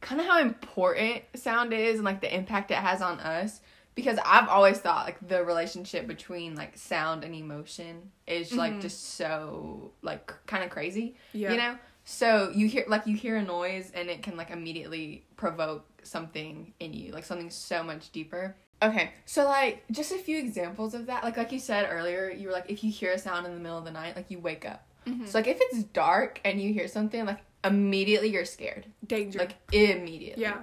kind 0.00 0.20
of 0.20 0.26
how 0.26 0.40
important 0.40 1.22
sound 1.34 1.72
is 1.74 1.96
and 1.96 2.04
like 2.04 2.20
the 2.22 2.34
impact 2.34 2.70
it 2.70 2.76
has 2.78 3.00
on 3.02 3.20
us 3.20 3.60
because 3.94 4.18
I've 4.24 4.48
always 4.48 4.78
thought 4.78 5.04
like 5.06 5.18
the 5.26 5.44
relationship 5.44 6.06
between 6.06 6.54
like 6.54 6.76
sound 6.78 7.24
and 7.24 7.34
emotion 7.34 8.10
is 8.26 8.52
like 8.54 8.74
Mhm. 8.74 8.80
just 8.82 9.14
so 9.14 9.92
like 10.02 10.32
kind 10.46 10.64
of 10.64 10.70
crazy, 10.70 11.16
Yeah. 11.32 11.52
you 11.52 11.58
know? 11.58 11.78
So 12.04 12.50
you 12.54 12.66
hear 12.68 12.84
like 12.88 13.06
you 13.06 13.16
hear 13.16 13.36
a 13.36 13.42
noise 13.42 13.90
and 13.94 14.08
it 14.10 14.22
can 14.22 14.36
like 14.36 14.50
immediately 14.50 15.24
provoke 15.36 15.86
something 16.02 16.72
in 16.80 16.92
you, 16.92 17.12
like 17.12 17.24
something 17.24 17.50
so 17.50 17.82
much 17.82 18.10
deeper. 18.12 18.56
Okay, 18.82 19.10
so 19.26 19.44
like 19.44 19.84
just 19.92 20.10
a 20.10 20.18
few 20.18 20.38
examples 20.38 20.94
of 20.94 21.06
that. 21.06 21.22
Like 21.22 21.36
like 21.36 21.52
you 21.52 21.60
said 21.60 21.86
earlier, 21.90 22.28
you 22.30 22.48
were 22.48 22.52
like 22.52 22.68
if 22.70 22.82
you 22.82 22.90
hear 22.90 23.12
a 23.12 23.18
sound 23.18 23.46
in 23.46 23.52
the 23.54 23.60
middle 23.60 23.78
of 23.78 23.84
the 23.84 23.92
night, 23.92 24.16
like 24.16 24.30
you 24.30 24.40
wake 24.40 24.64
up. 24.64 24.84
Mhm. 25.06 25.28
So 25.28 25.38
like 25.38 25.46
if 25.46 25.58
it's 25.60 25.84
dark 25.84 26.40
and 26.44 26.60
you 26.60 26.72
hear 26.72 26.88
something, 26.88 27.24
like 27.24 27.38
immediately 27.62 28.30
you're 28.30 28.44
scared. 28.44 28.86
Danger. 29.06 29.38
Like 29.38 29.54
immediately. 29.72 30.42
yeah. 30.42 30.62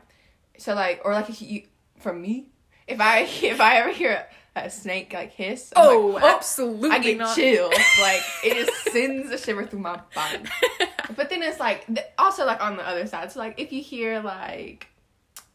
So 0.57 0.73
like 0.73 1.01
or 1.05 1.13
like 1.13 1.29
if 1.29 1.41
you 1.41 1.63
from 1.99 2.21
me, 2.21 2.49
if 2.89 2.99
I 2.99 3.19
if 3.43 3.61
I 3.61 3.77
ever 3.77 3.91
hear 3.91 4.25
a, 4.55 4.69
snake 4.69 5.13
like 5.13 5.31
hiss, 5.31 5.71
I'm 5.75 5.87
Oh, 5.87 6.07
like, 6.07 6.23
absolutely 6.23 6.89
I 6.89 6.99
get 6.99 7.17
not. 7.17 7.35
chills. 7.35 7.73
like 8.01 8.21
it 8.43 8.65
just 8.65 8.91
sends 8.91 9.31
a 9.31 9.37
shiver 9.37 9.65
through 9.65 9.79
my 9.79 9.99
body. 10.13 10.39
But 11.15 11.29
then 11.31 11.41
it's 11.41 11.59
like 11.59 11.87
also 12.19 12.45
like 12.45 12.61
on 12.61 12.77
the 12.77 12.87
other 12.87 13.07
side. 13.07 13.31
So 13.31 13.39
like 13.39 13.59
if 13.59 13.71
you 13.73 13.81
hear 13.81 14.19
like 14.21 14.87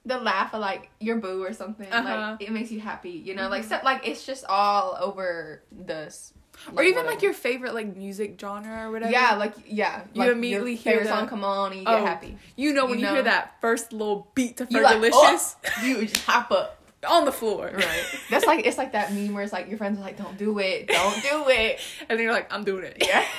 the 0.05 0.19
laugh 0.19 0.53
of 0.53 0.61
like 0.61 0.91
your 1.01 1.17
boo 1.17 1.43
or 1.45 1.53
something, 1.53 1.91
Uh-huh. 1.93 2.37
like 2.39 2.43
it 2.43 2.51
makes 2.53 2.71
you 2.71 2.81
happy. 2.81 3.11
You 3.11 3.35
know, 3.35 3.49
like 3.49 3.65
so, 3.65 3.79
like 3.85 4.07
it's 4.07 4.27
just 4.27 4.45
all 4.47 4.97
over 5.01 5.63
the. 5.71 6.07
s- 6.07 6.33
or 6.77 6.83
even 6.83 6.97
whatever. 6.97 7.15
like 7.15 7.23
your 7.23 7.33
favorite 7.35 7.73
like 7.75 7.97
music 7.97 8.37
genre 8.41 8.87
or 8.87 8.91
whatever. 8.91 9.13
Yeah, 9.13 9.35
like 9.37 9.55
yeah. 9.67 10.03
You 10.13 10.21
like, 10.23 10.31
immediately 10.33 10.73
your 10.75 10.83
hear 10.83 11.05
that. 11.05 11.09
song 11.21 11.29
come 11.29 11.45
on 11.45 11.71
and 11.73 11.81
you 11.81 11.87
get 11.87 11.95
Oh, 12.01 12.05
happy. 12.05 12.37
You 12.57 12.73
know 12.75 12.87
when 12.87 12.99
You 12.99 13.07
you, 13.07 13.13
hear 13.13 13.23
that 13.23 13.61
first 13.61 13.93
little 13.93 14.29
beat 14.35 14.57
to 14.59 14.67
You 14.71 14.81
like, 14.83 14.99
oh, 15.13 15.41
you 15.83 16.07
just 16.07 16.25
hop 16.27 16.51
up. 16.51 16.81
On 17.05 17.25
the 17.25 17.33
floor. 17.33 17.71
Right. 17.75 18.05
That's 18.31 18.45
like 18.47 18.67
it's 18.67 18.79
like 18.79 18.93
that 18.93 19.13
meme 19.13 19.33
where 19.35 19.43
it's 19.43 19.53
like 19.53 19.69
your 19.69 19.79
friends 19.79 19.99
are 19.99 20.03
like, 20.03 20.17
"Don't 20.17 20.37
do 20.39 20.59
it, 20.59 20.89
don't 20.89 21.23
do 21.23 21.45
it." 21.49 21.79
and 22.09 22.19
then 22.19 22.21
you're 22.25 22.33
like, 22.33 22.53
I'm 22.53 22.65
doing 22.65 22.85
it. 22.85 22.99
Yeah. 23.07 23.25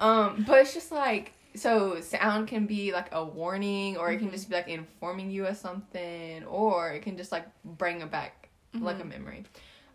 Um, 0.00 0.44
but 0.46 0.60
it's 0.60 0.74
just 0.74 0.92
like 0.92 1.32
so 1.56 2.00
sound 2.00 2.46
can 2.46 2.66
be 2.66 2.92
like 2.92 3.08
a 3.10 3.24
warning 3.24 3.96
or 3.96 4.12
it 4.12 4.18
can 4.18 4.28
Mhm. 4.28 4.32
just 4.32 4.48
be 4.48 4.54
like 4.54 4.68
informing 4.68 5.28
you 5.32 5.44
of 5.46 5.56
something 5.56 6.44
or 6.44 6.92
it 6.92 7.02
can 7.02 7.16
just 7.16 7.32
like 7.32 7.46
bring 7.64 8.00
it 8.00 8.08
back 8.10 8.48
like 8.74 9.00
a 9.00 9.02
Mhm. 9.02 9.08
memory. 9.08 9.44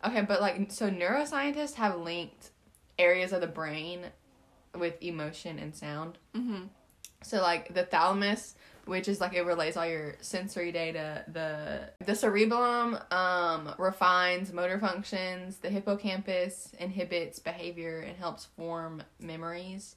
Okay, 0.04 0.20
but 0.20 0.42
like 0.42 0.70
so 0.70 0.90
neuroscientists 0.90 1.76
have 1.76 1.96
linked 1.98 2.50
areas 2.98 3.32
of 3.32 3.40
the 3.40 3.46
brain 3.46 4.00
with 4.78 5.02
emotion 5.02 5.58
and 5.58 5.74
sound. 5.74 6.18
mm-hmm. 6.34 6.64
So 7.22 7.40
like 7.40 7.72
the 7.72 7.84
thalamus, 7.86 8.56
which 8.86 9.08
is 9.08 9.20
like 9.20 9.34
it 9.34 9.42
relays 9.42 9.76
all 9.76 9.86
your 9.86 10.14
sensory 10.20 10.72
data. 10.72 11.24
The 11.32 11.90
the 12.04 12.14
cerebellum 12.14 12.98
um 13.10 13.74
refines 13.78 14.52
motor 14.52 14.78
functions. 14.78 15.56
The 15.58 15.70
hippocampus 15.70 16.72
inhibits 16.78 17.38
behavior 17.38 18.00
and 18.00 18.16
helps 18.16 18.46
form 18.56 19.02
memories. 19.20 19.96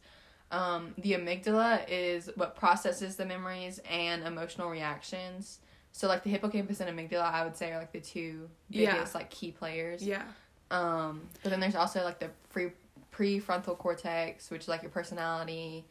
Um, 0.49 0.93
the 0.97 1.11
amygdala 1.13 1.81
is 1.89 2.29
what 2.35 2.55
processes 2.55 3.17
the 3.17 3.25
memories 3.25 3.79
and 3.89 4.23
emotional 4.23 4.69
reactions. 4.69 5.59
So 5.91 6.07
like 6.07 6.23
the 6.23 6.29
hippocampus 6.29 6.79
and 6.79 6.89
amygdala, 6.97 7.23
I 7.33 7.43
would 7.43 7.57
say 7.57 7.71
are 7.71 7.77
like 7.79 7.91
the 7.91 7.99
two 7.99 8.49
Yeah. 8.69 8.93
biggest 8.93 9.13
like 9.15 9.29
key 9.29 9.51
players. 9.51 10.01
Yeah. 10.03 10.23
Um, 10.71 11.21
but 11.43 11.49
then 11.49 11.59
there's 11.59 11.75
also 11.75 12.03
like 12.03 12.19
the 12.19 12.29
free 12.49 12.71
prefrontal 13.13 13.77
cortex, 13.77 14.49
which 14.51 14.63
is 14.63 14.67
like 14.67 14.83
your 14.83 14.91
personality. 14.91 15.85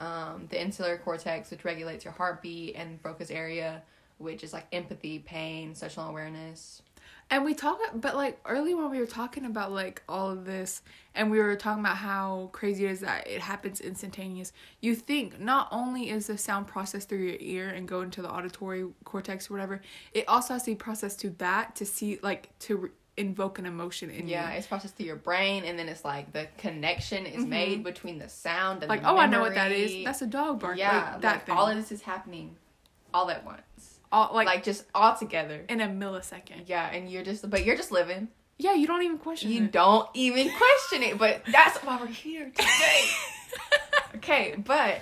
Um, 0.00 0.46
the 0.48 0.60
insular 0.60 0.96
cortex, 0.98 1.50
which 1.50 1.64
regulates 1.64 2.04
your 2.04 2.14
heartbeat, 2.14 2.74
and 2.74 3.00
Broca's 3.02 3.30
area, 3.30 3.82
which 4.18 4.42
is 4.42 4.52
like 4.52 4.66
empathy, 4.72 5.18
pain, 5.20 5.74
social 5.74 6.04
awareness. 6.04 6.82
And 7.32 7.44
we 7.44 7.54
talk, 7.54 7.78
but 7.94 8.16
like 8.16 8.40
early 8.44 8.74
when 8.74 8.90
we 8.90 8.98
were 8.98 9.06
talking 9.06 9.44
about 9.44 9.70
like 9.70 10.02
all 10.08 10.30
of 10.30 10.44
this, 10.44 10.82
and 11.14 11.30
we 11.30 11.38
were 11.38 11.54
talking 11.54 11.80
about 11.80 11.96
how 11.96 12.50
crazy 12.52 12.86
it 12.86 12.90
is 12.90 13.00
that 13.00 13.28
it 13.28 13.40
happens 13.40 13.80
instantaneous. 13.80 14.52
You 14.80 14.96
think 14.96 15.38
not 15.38 15.68
only 15.70 16.10
is 16.10 16.26
the 16.26 16.36
sound 16.36 16.66
processed 16.66 17.08
through 17.08 17.18
your 17.18 17.36
ear 17.38 17.68
and 17.68 17.86
go 17.86 18.00
into 18.00 18.20
the 18.20 18.28
auditory 18.28 18.84
cortex 19.04 19.48
or 19.48 19.54
whatever, 19.54 19.80
it 20.12 20.28
also 20.28 20.54
has 20.54 20.64
to 20.64 20.72
be 20.72 20.74
processed 20.74 21.20
to 21.20 21.30
that 21.38 21.76
to 21.76 21.86
see 21.86 22.18
like 22.20 22.48
to 22.60 22.90
invoke 23.20 23.58
an 23.58 23.66
emotion 23.66 24.10
in 24.10 24.26
Yeah, 24.28 24.46
you. 24.46 24.52
Yeah, 24.52 24.58
it's 24.58 24.66
processed 24.66 24.96
through 24.96 25.06
your 25.06 25.16
brain, 25.16 25.64
and 25.64 25.78
then 25.78 25.88
it's 25.88 26.04
like 26.04 26.32
the 26.32 26.48
connection 26.58 27.26
is 27.26 27.44
Mhm. 27.44 27.48
made 27.48 27.84
between 27.84 28.18
the 28.18 28.28
sound 28.28 28.82
and 28.82 28.88
Like 28.88 29.02
oh, 29.04 29.16
I 29.18 29.26
know 29.26 29.40
what 29.40 29.54
that 29.54 29.70
is. 29.72 30.04
That's 30.04 30.22
a 30.22 30.26
dog 30.26 30.60
bark. 30.60 30.76
yeah, 30.78 31.12
like, 31.12 31.20
that 31.22 31.32
like 31.34 31.46
thing. 31.46 31.54
all 31.56 31.68
of 31.68 31.76
this 31.76 31.92
is 31.92 32.02
happening 32.02 32.56
all 33.14 33.30
at 33.30 33.44
once, 33.44 33.98
all, 34.12 34.30
like, 34.34 34.46
like, 34.46 34.62
just 34.64 34.84
all 34.94 35.14
together. 35.16 35.64
in 35.68 35.80
a 35.80 35.86
millisecond. 35.88 36.64
Yeah, 36.66 36.86
and 36.90 37.10
you're 37.10 37.24
just, 37.24 37.48
but 37.50 37.64
you're 37.64 37.76
just 37.76 37.90
living. 37.92 38.28
Yeah, 38.58 38.74
you 38.74 38.86
don't 38.86 39.02
even 39.02 39.18
question 39.18 39.50
You 39.50 39.64
it. 39.64 39.72
don't 39.72 40.08
even 40.14 40.50
question 40.56 41.02
it, 41.02 41.18
but 41.18 41.42
that's 41.46 41.78
why 41.78 41.98
we're 42.00 42.06
here 42.08 42.50
today. 42.54 43.04
okay, 44.16 44.54
but 44.58 45.00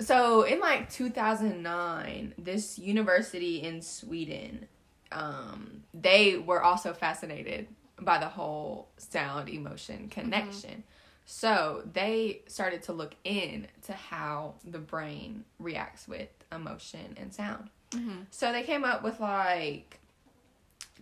so 0.00 0.42
in 0.42 0.60
like 0.60 0.90
2009, 0.90 2.34
this 2.38 2.78
university 2.78 3.62
in 3.62 3.80
Sweden, 3.82 4.68
um, 5.12 5.82
they 5.94 6.36
were 6.36 6.62
also 6.62 6.92
fascinated 6.92 7.68
by 8.00 8.18
the 8.18 8.28
whole 8.28 8.88
sound 8.98 9.48
emotion 9.48 10.08
connection. 10.08 10.82
So 11.24 11.82
they 11.92 12.42
started 12.46 12.82
to 12.84 12.92
look 12.92 13.14
into 13.24 13.92
how 13.92 14.54
the 14.64 14.78
brain 14.78 15.44
reacts 15.58 16.06
with 16.06 16.28
emotion 16.52 17.16
and 17.16 17.32
sound. 17.34 17.70
Mhm. 17.90 18.26
So 18.30 18.52
they 18.52 18.62
came 18.62 18.84
up 18.84 19.02
with 19.02 19.18
like 19.20 19.98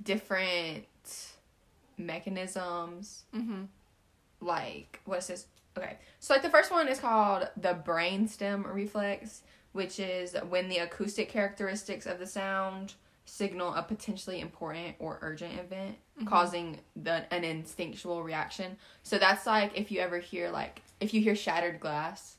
different 0.03 0.87
mechanisms 1.97 3.25
Mhm. 3.33 3.69
like 4.41 5.01
what's 5.05 5.29
this 5.29 5.47
okay 5.79 5.99
so 6.19 6.35
like 6.35 6.43
the 6.43 6.51
first 6.51 6.73
one 6.73 6.89
is 6.89 6.99
called 6.99 7.49
the 7.57 7.75
brainstem 7.75 8.65
reflex 8.73 9.43
which 9.73 10.01
is 10.01 10.35
when 10.49 10.69
the 10.69 10.79
acoustic 10.79 11.29
characteristics 11.29 12.07
of 12.07 12.19
the 12.19 12.27
sound 12.27 12.95
signal 13.25 13.73
a 13.75 13.83
potentially 13.83 14.41
important 14.41 14.95
or 14.99 15.19
urgent 15.23 15.59
event 15.59 15.97
Mhm. 16.21 16.27
causing 16.27 16.81
the 16.95 17.25
an 17.35 17.43
instinctual 17.45 18.23
reaction 18.23 18.77
so 19.03 19.19
that's 19.19 19.47
like 19.47 19.73
if 19.77 19.91
you 19.91 20.01
ever 20.01 20.19
hear 20.19 20.51
like 20.51 20.83
if 21.01 21.13
you 21.15 21.21
hear 21.21 21.35
shattered 21.35 21.81
glass 21.81 22.37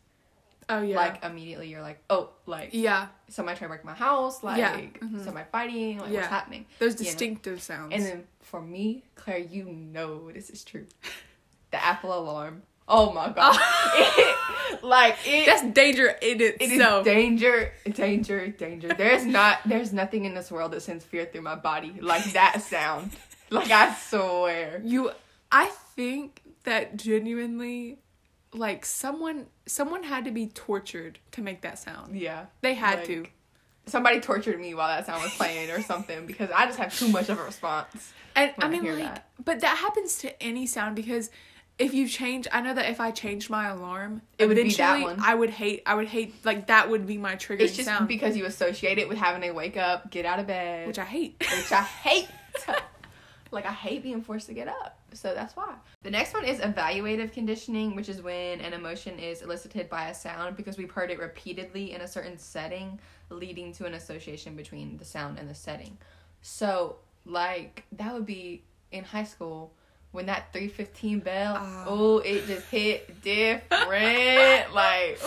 Oh 0.69 0.81
yeah. 0.81 0.95
like 0.95 1.23
immediately 1.23 1.67
you're 1.69 1.81
like 1.81 1.99
oh 2.09 2.29
like 2.45 2.69
yeah, 2.71 3.07
somebody 3.27 3.57
tried 3.57 3.67
to 3.67 3.69
break 3.69 3.83
my 3.85 3.93
house 3.93 4.41
like 4.43 4.57
Yeah. 4.57 4.77
Mhm. 4.77 5.23
somebody 5.23 5.45
fighting 5.51 5.99
like 5.99 6.09
Yeah. 6.09 6.17
what's 6.21 6.27
happening 6.29 6.65
those 6.79 6.93
you 6.93 7.05
know. 7.05 7.11
distinctive 7.11 7.61
sounds. 7.61 7.93
and 7.93 8.03
then 8.05 8.27
for 8.41 8.61
me, 8.61 9.03
Claire, 9.15 9.39
you 9.39 9.65
know 9.65 10.31
this 10.31 10.49
is 10.49 10.63
true. 10.63 10.87
The 11.71 11.83
Apple 11.83 12.17
alarm. 12.17 12.63
Oh 12.87 13.11
my 13.11 13.29
god. 13.29 13.57
It- 13.95 14.35
like 14.83 15.17
it, 15.25 15.45
That's 15.47 15.63
danger 15.73 16.07
in 16.21 16.39
it 16.41 16.61
is 16.61 16.69
danger, 17.03 17.73
danger, 17.91 18.47
danger. 18.49 18.89
There's 18.89 19.25
not 19.25 19.59
there's 19.65 19.91
nothing 19.93 20.25
in 20.25 20.33
this 20.35 20.51
world 20.51 20.71
that 20.73 20.81
sends 20.81 21.03
fear 21.03 21.25
through 21.25 21.41
my 21.41 21.55
body 21.55 21.93
like 21.99 22.23
that 22.33 22.61
sound. 22.61 23.11
Like 23.49 23.71
I 23.71 23.93
swear. 23.95 24.81
you, 24.83 25.11
I 25.51 25.67
think 25.95 26.41
that 26.63 26.97
genuinely, 26.97 27.99
like 28.53 28.85
someone, 28.85 29.45
someone 29.67 30.03
had 30.03 30.25
to 30.25 30.31
be 30.31 30.47
tortured 30.47 31.19
to 31.31 31.41
make 31.41 31.61
that 31.61 31.77
sound. 31.79 32.15
Yeah. 32.19 32.45
They 32.61 32.73
had 32.73 32.99
Like, 32.99 33.07
to. 33.07 33.25
Somebody 33.87 34.19
tortured 34.19 34.59
me 34.59 34.73
while 34.73 34.87
that 34.87 35.05
sound 35.05 35.21
was 35.21 35.33
playing 35.35 35.69
or 35.69 35.79
something 35.83 36.25
because 36.25 36.49
I 36.49 36.65
just 36.65 36.79
have 36.79 36.97
too 36.97 37.07
much 37.09 37.29
of 37.29 37.39
a 37.39 37.43
response. 37.43 38.13
And 38.35 38.51
I 38.57 38.67
mean, 38.67 38.83
like, 38.83 38.97
that. 38.97 39.27
but 39.43 39.59
that 39.61 39.77
happens 39.77 40.17
to 40.19 40.41
any 40.43 40.65
sound 40.65 40.95
because 40.95 41.29
if 41.77 41.93
you 41.93 42.07
change, 42.07 42.47
I 42.51 42.61
know 42.61 42.73
that 42.73 42.89
if 42.89 43.01
I 43.01 43.11
changed 43.11 43.49
my 43.49 43.67
alarm, 43.67 44.21
It 44.37 44.47
would 44.47 44.55
be 44.55 44.63
that 44.63 44.97
eventually 44.97 45.03
one. 45.03 45.19
I 45.21 45.35
would 45.35 45.49
hate. 45.49 45.83
I 45.85 45.95
would 45.95 46.07
hate 46.07 46.33
like 46.45 46.67
that 46.67 46.89
would 46.89 47.05
be 47.05 47.17
my 47.17 47.35
trigger 47.35 47.65
It's 47.65 47.75
just 47.75 47.87
sound, 47.87 48.07
because 48.07 48.37
you 48.37 48.45
associate 48.45 48.97
it 48.97 49.09
with 49.09 49.17
having 49.17 49.41
to 49.41 49.51
wake 49.51 49.75
up, 49.75 50.09
get 50.09 50.25
out 50.25 50.39
of 50.39 50.47
bed. 50.47 50.87
which 50.87 50.99
I 50.99 51.05
hate. 51.05 51.35
which 51.39 51.71
I 51.71 51.81
hate. 51.81 52.27
like 53.51 53.65
I 53.65 53.73
hate 53.73 54.03
being 54.03 54.21
forced 54.21 54.47
to 54.47 54.53
get 54.53 54.67
up. 54.67 54.99
So 55.13 55.33
that's 55.33 55.55
why. 55.55 55.75
The 56.03 56.11
next 56.11 56.33
one 56.33 56.45
is 56.45 56.59
evaluative 56.59 57.33
conditioning, 57.33 57.95
which 57.95 58.09
is 58.09 58.21
when 58.21 58.61
an 58.61 58.73
emotion 58.73 59.17
is 59.19 59.41
elicited 59.41 59.89
by 59.89 60.09
a 60.09 60.13
sound 60.13 60.55
because 60.55 60.77
we've 60.77 60.91
heard 60.91 61.09
it 61.09 61.19
repeatedly 61.19 61.93
in 61.93 62.01
a 62.01 62.07
certain 62.07 62.37
setting, 62.37 62.99
leading 63.29 63.73
to 63.73 63.85
an 63.85 63.93
association 63.95 64.55
between 64.55 64.97
the 64.97 65.05
sound 65.05 65.39
and 65.39 65.49
the 65.49 65.55
setting. 65.55 65.97
So, 66.41 66.97
like 67.25 67.83
that 67.93 68.13
would 68.13 68.25
be 68.25 68.63
in 68.91 69.03
high 69.03 69.23
school 69.23 69.73
when 70.15 70.25
that 70.27 70.51
315 70.53 71.19
bell, 71.19 71.55
Ah. 71.57 71.83
oh, 71.87 72.17
it 72.19 72.47
just 72.47 72.65
hit 72.67 73.21
different. 73.21 74.73
like, 74.73 75.19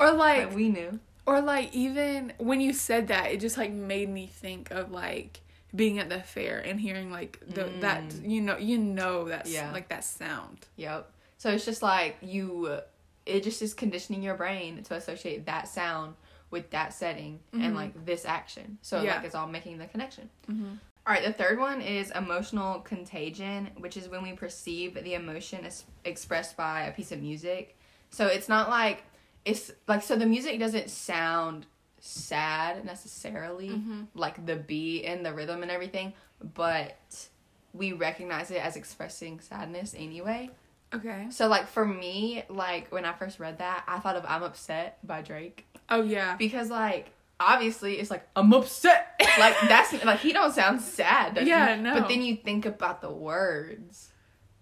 or 0.00 0.12
like, 0.12 0.46
like 0.46 0.54
we 0.54 0.68
knew. 0.70 0.98
or 1.26 1.40
like 1.40 1.74
even 1.74 2.32
when 2.38 2.60
you 2.60 2.72
said 2.72 3.08
that, 3.08 3.30
it 3.32 3.40
just 3.40 3.58
like 3.58 3.70
made 3.72 4.08
me 4.08 4.26
think 4.26 4.70
of 4.70 4.90
like 4.90 5.40
being 5.74 5.98
at 5.98 6.08
the 6.08 6.20
fair 6.20 6.58
and 6.60 6.80
hearing 6.80 7.10
like 7.10 7.40
the 7.46 7.64
that 7.80 8.04
Mm. 8.04 8.30
you 8.30 8.40
know 8.40 8.56
you 8.56 8.78
know 8.78 9.24
that's 9.28 9.50
Yeah. 9.50 9.72
like 9.72 9.88
that 9.88 10.04
sound. 10.04 10.58
Yep. 10.76 11.10
So 11.38 11.50
it's 11.50 11.64
just 11.64 11.82
like 11.82 12.16
you, 12.22 12.78
it 13.26 13.42
just 13.42 13.60
is 13.60 13.74
conditioning 13.74 14.22
your 14.22 14.34
brain 14.36 14.82
to 14.84 14.94
associate 14.94 15.46
that 15.46 15.66
sound 15.68 16.14
with 16.50 16.70
that 16.70 16.94
setting 16.94 17.40
Mhm. 17.52 17.64
and 17.64 17.74
like 17.74 18.06
this 18.06 18.24
action. 18.24 18.78
So 18.82 19.02
Yeah. 19.02 19.16
like 19.16 19.24
it's 19.24 19.34
all 19.34 19.48
making 19.48 19.78
the 19.78 19.86
connection. 19.86 20.30
Mm-hmm. 20.48 20.74
All 21.06 21.12
right, 21.12 21.22
the 21.24 21.32
third 21.32 21.58
one 21.58 21.82
is 21.82 22.10
emotional 22.12 22.80
contagion, 22.80 23.70
which 23.76 23.96
is 23.96 24.08
when 24.08 24.22
we 24.22 24.32
perceive 24.32 24.94
the 24.94 25.14
emotion 25.14 25.64
is 25.66 25.84
expressed 26.04 26.56
by 26.56 26.82
a 26.84 26.92
piece 26.92 27.12
of 27.12 27.20
music. 27.20 27.76
So 28.10 28.26
it's 28.26 28.48
not 28.48 28.70
like 28.70 29.02
it's 29.44 29.70
like 29.86 30.02
so 30.02 30.16
the 30.16 30.24
music 30.26 30.58
doesn't 30.58 30.88
sound 30.88 31.66
sad 32.00 32.84
necessarily, 32.84 33.68
Mhm. 33.70 34.06
like 34.14 34.46
the 34.46 34.56
beat 34.56 35.04
and 35.04 35.24
the 35.24 35.34
rhythm 35.34 35.62
and 35.62 35.70
everything, 35.70 36.14
but 36.54 37.28
we 37.74 37.92
recognize 37.92 38.50
it 38.50 38.64
as 38.64 38.76
expressing 38.76 39.40
sadness 39.40 39.94
anyway. 39.98 40.50
Okay. 40.94 41.26
So 41.30 41.48
like 41.48 41.66
for 41.66 41.84
me, 41.84 42.44
like 42.48 42.90
when 42.92 43.04
I 43.04 43.12
first 43.12 43.38
read 43.40 43.58
that, 43.58 43.84
I 43.86 43.98
thought 43.98 44.16
of 44.16 44.24
"I'm 44.26 44.42
Upset" 44.42 44.98
by 45.06 45.20
Drake 45.20 45.66
Oh 45.90 46.00
yeah. 46.02 46.36
because 46.36 46.70
like 46.70 47.10
obviously 47.40 47.98
it's 47.98 48.10
like 48.10 48.26
I'm 48.36 48.52
upset. 48.52 49.20
like 49.38 49.56
that's 49.68 49.92
like 50.04 50.20
he 50.20 50.32
don't 50.32 50.52
sound 50.54 50.80
sad. 50.80 51.34
does 51.34 51.44
he? 51.44 51.50
Yeah, 51.50 51.76
no. 51.76 51.94
But 52.00 52.08
then 52.08 52.22
you 52.22 52.36
think 52.36 52.66
about 52.66 53.00
the 53.00 53.10
words, 53.10 54.10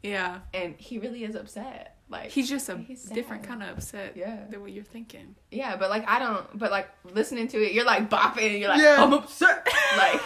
Yeah. 0.02 0.40
and 0.54 0.74
he 0.78 0.98
really 0.98 1.24
is 1.24 1.34
upset. 1.34 1.96
Like 2.08 2.30
He's 2.30 2.48
just 2.48 2.68
a 2.68 2.76
He's 2.76 3.04
different 3.04 3.42
kind 3.44 3.62
of 3.62 3.70
upset 3.70 4.16
Yeah. 4.16 4.44
than 4.50 4.60
what 4.60 4.70
you're 4.72 4.84
thinking. 4.84 5.34
yeah, 5.50 5.76
but 5.76 5.88
like 5.88 6.06
I 6.08 6.18
don't. 6.18 6.58
But 6.58 6.70
like 6.70 6.88
listening 7.04 7.48
to 7.48 7.58
it, 7.58 7.72
you're 7.72 7.86
like 7.86 8.10
bopping, 8.10 8.50
and 8.50 8.58
you're 8.58 8.68
like 8.68 8.82
Yeah. 8.82 9.02
I'm 9.02 9.12
upset. 9.14 9.66
like, 9.96 10.20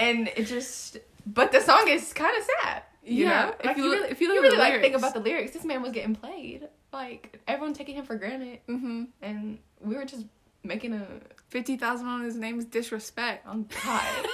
and 0.00 0.28
it 0.36 0.44
just. 0.46 0.98
But 1.26 1.52
the 1.52 1.60
song 1.60 1.86
is 1.88 2.12
kind 2.14 2.36
of 2.36 2.42
sad. 2.62 2.82
You 3.04 3.24
Yeah, 3.26 3.44
know? 3.46 3.54
if 3.60 3.66
Like, 3.66 3.76
you 3.76 3.84
you 3.84 3.92
really, 3.92 4.08
if 4.10 4.20
you 4.20 4.28
look 4.28 4.36
you 4.36 4.44
at 4.46 4.50
the 4.50 4.56
really 4.56 4.70
like 4.72 4.80
think 4.80 4.94
about 4.96 5.14
the 5.14 5.20
lyrics. 5.20 5.52
This 5.52 5.64
man 5.64 5.82
was 5.82 5.92
getting 5.92 6.14
played. 6.14 6.68
Like 6.92 7.40
everyone 7.46 7.74
taking 7.74 7.96
him 7.96 8.04
for 8.06 8.16
granted, 8.16 8.60
Mm-hmm. 8.68 9.04
and 9.22 9.58
we 9.80 9.94
were 9.96 10.04
just 10.04 10.24
making 10.62 10.94
a 10.94 11.06
Fifty 11.50 11.76
thousand 11.76 12.06
on 12.06 12.22
his 12.22 12.36
name 12.36 12.60
is 12.60 12.64
disrespect. 12.64 13.44
Oh 13.48 13.64
God. 13.84 14.28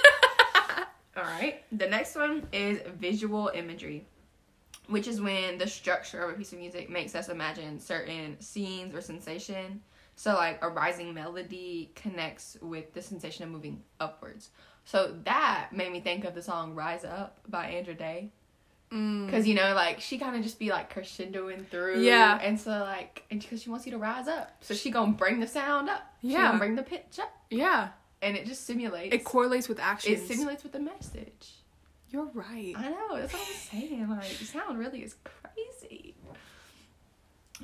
All 1.17 1.23
right. 1.23 1.63
The 1.71 1.87
next 1.87 2.15
one 2.15 2.47
is 2.53 2.79
visual 2.99 3.49
imagery, 3.55 4.05
which 4.85 5.07
is 5.07 5.19
when 5.19 5.57
the 5.57 5.65
structure 5.65 6.21
of 6.21 6.29
a 6.29 6.33
piece 6.33 6.53
of 6.53 6.59
music 6.59 6.91
makes 6.91 7.15
us 7.15 7.29
imagine 7.29 7.79
certain 7.79 8.39
scenes 8.39 8.93
or 8.93 9.01
sensation. 9.01 9.81
So, 10.15 10.35
like 10.35 10.59
a 10.61 10.69
rising 10.69 11.15
melody 11.15 11.91
connects 11.95 12.55
with 12.61 12.93
the 12.93 13.01
sensation 13.01 13.43
of 13.45 13.49
moving 13.49 13.81
upwards. 13.99 14.51
So 14.85 15.15
that 15.25 15.69
made 15.71 15.91
me 15.91 16.01
think 16.01 16.23
of 16.23 16.35
the 16.35 16.43
song 16.43 16.75
"Rise 16.75 17.03
Up" 17.03 17.39
by 17.49 17.65
Andra 17.65 17.95
Day. 17.95 18.31
Mm. 18.91 19.25
because 19.25 19.45
you 19.45 19.53
know, 19.53 19.73
like 19.73 19.99
she 19.99 20.17
kind 20.17 20.35
of 20.37 20.43
just 20.43 20.59
be 20.59 20.69
like 20.69 20.93
crescendoing 20.93 21.67
through, 21.67 22.01
Yeah. 22.01 22.39
and 22.41 22.57
so 22.59 22.71
like, 22.71 23.23
and 23.29 23.41
because 23.41 23.61
she 23.61 23.69
wants 23.69 23.85
you 23.85 23.91
to 23.91 23.97
rise 23.97 24.27
up, 24.29 24.55
so 24.61 24.73
she 24.73 24.91
gonna 24.91 25.11
bring 25.11 25.39
the 25.41 25.47
sound 25.47 25.89
up, 25.89 26.01
she 26.21 26.29
Yeah. 26.29 26.43
gonna 26.43 26.57
bring 26.57 26.75
the 26.75 26.83
pitch 26.83 27.19
up, 27.21 27.29
Yeah. 27.49 27.89
and 28.21 28.37
it 28.37 28.45
just 28.45 28.65
simulates. 28.65 29.13
It 29.13 29.25
correlates 29.25 29.67
with 29.67 29.79
action. 29.79 30.13
It 30.13 30.25
simulates 30.25 30.63
with 30.63 30.71
the 30.71 30.79
message. 30.79 31.55
You're 32.09 32.29
right. 32.33 32.73
I 32.77 32.87
know, 32.89 33.17
that's 33.19 33.33
what 33.33 33.41
I'm 33.45 33.53
saying. 33.81 34.09
Like, 34.09 34.23
sound 34.23 34.79
really 34.79 35.03
is 35.03 35.15
crazy. 35.25 36.15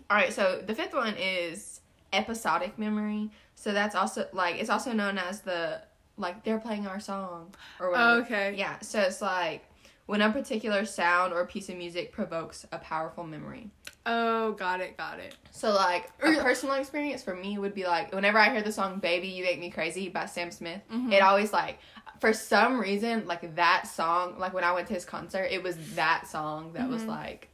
All 0.10 0.18
right, 0.18 0.34
so 0.34 0.62
the 0.65 0.75
fifth 0.75 0.94
one 0.94 1.15
is 1.18 1.80
episodic 2.12 2.77
memory. 2.77 3.30
So 3.56 3.72
that's 3.72 3.96
also 3.96 4.27
like 4.34 4.56
it's 4.60 4.70
also 4.70 4.92
known 4.92 5.18
as 5.18 5.42
the 5.42 5.82
like 6.18 6.44
they're 6.44 6.60
playing 6.60 6.86
our 6.88 7.00
song 7.00 7.53
or 7.80 7.92
whatever. 7.92 8.10
Oh, 8.10 8.18
okay. 8.24 8.56
Yeah, 8.58 8.80
so 8.82 9.00
it's 9.01 9.22
like 9.22 9.63
when 10.05 10.22
a 10.22 10.29
particular 10.31 10.86
sound 10.86 11.33
or 11.33 11.45
piece 11.45 11.69
of 11.69 11.77
music 11.77 12.12
provokes 12.12 12.65
a 12.72 12.77
powerful 12.77 13.24
memory. 13.24 13.69
Oh, 14.05 14.51
got 14.53 14.81
it, 14.81 14.98
got 14.98 15.19
it. 15.19 15.36
So 15.51 15.72
like 15.72 16.10
a 16.22 16.33
personal 16.41 16.75
experience 16.75 17.24
for 17.24 17.33
me 17.36 17.57
would 17.57 17.74
be 17.74 17.86
like 17.86 18.13
whenever 18.13 18.38
I 18.38 18.50
hear 18.51 18.62
the 18.62 18.72
song 18.72 19.00
"Baby 19.00 19.29
You 19.29 19.43
Make 19.45 19.60
Me 19.60 19.69
Crazy" 19.69 20.10
by 20.10 20.25
Sam 20.25 20.51
Smith, 20.51 20.81
Mhm. 20.91 21.13
it 21.13 21.22
always 21.22 21.53
like 21.53 21.79
for 22.19 22.33
some 22.33 22.79
reason 22.79 23.25
like 23.27 23.55
that 23.55 23.88
song 23.88 24.38
like 24.38 24.53
when 24.53 24.63
I 24.65 24.74
went 24.74 24.88
to 24.89 24.93
his 24.93 25.05
concert, 25.05 25.45
it 25.51 25.63
was 25.63 25.95
that 25.95 26.27
song 26.27 26.74
that 26.74 26.89
was 26.89 27.03
Mhm. 27.03 27.07
like 27.07 27.50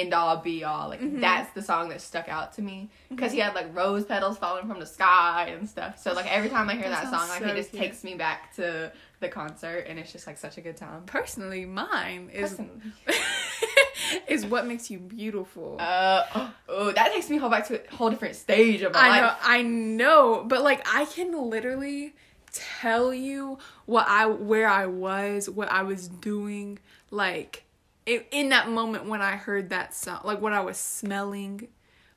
end 0.00 0.12
all 0.14 0.36
be 0.38 0.64
all 0.64 0.88
like 0.88 1.00
Mhm. 1.00 1.20
that's 1.20 1.52
the 1.52 1.62
song 1.62 1.88
that 1.90 2.00
stuck 2.00 2.28
out 2.28 2.52
to 2.54 2.62
me 2.62 2.90
because 3.08 3.28
Mm-hmm. 3.30 3.34
he 3.36 3.40
had 3.40 3.54
like 3.54 3.74
rose 3.76 4.04
petals 4.04 4.36
falling 4.38 4.66
from 4.68 4.80
the 4.80 4.86
sky 4.86 5.48
and 5.56 5.68
stuff. 5.68 5.98
So 5.98 6.12
like 6.12 6.30
every 6.32 6.48
time 6.50 6.68
I 6.68 6.74
hear 6.74 6.88
That 6.88 7.04
that, 7.04 7.10
song, 7.10 7.28
like 7.28 7.42
so 7.42 7.48
it 7.48 7.56
just 7.56 7.70
cute. 7.70 7.82
takes 7.82 8.04
me 8.04 8.14
back 8.14 8.54
to 8.56 8.92
the 9.20 9.28
concert 9.28 9.86
and 9.88 9.98
it's 9.98 10.12
just 10.12 10.26
like 10.26 10.36
such 10.38 10.58
a 10.58 10.60
good 10.60 10.76
time. 10.76 11.04
Personally, 11.06 11.64
mine 11.64 12.30
is 12.32 12.50
Personally. 12.50 12.80
is 14.28 14.44
what 14.46 14.66
makes 14.66 14.90
you 14.90 14.98
beautiful. 14.98 15.76
Uh 15.80 16.48
oh, 16.68 16.92
that 16.92 17.12
takes 17.12 17.30
me 17.30 17.36
whole 17.38 17.50
back 17.50 17.66
to 17.68 17.80
a 17.80 17.94
whole 17.96 18.10
different 18.10 18.36
stage 18.36 18.82
of 18.82 18.92
my 18.92 19.00
I 19.00 19.20
know, 19.20 19.26
life. 19.26 19.36
I 19.42 19.62
know, 19.62 20.44
but 20.46 20.62
like 20.62 20.86
I 20.92 21.04
can 21.06 21.48
literally 21.50 22.14
tell 22.52 23.12
you 23.12 23.58
what 23.86 24.06
I 24.08 24.26
where 24.26 24.68
I 24.68 24.86
was, 24.86 25.48
what 25.48 25.70
I 25.70 25.82
was 25.82 26.08
doing, 26.08 26.78
like 27.10 27.63
in, 28.06 28.22
in 28.30 28.48
that 28.50 28.68
moment 28.68 29.06
when 29.06 29.22
I 29.22 29.36
heard 29.36 29.70
that 29.70 29.94
sound, 29.94 30.24
like 30.24 30.40
what 30.40 30.52
I 30.52 30.60
was 30.60 30.76
smelling. 30.76 31.68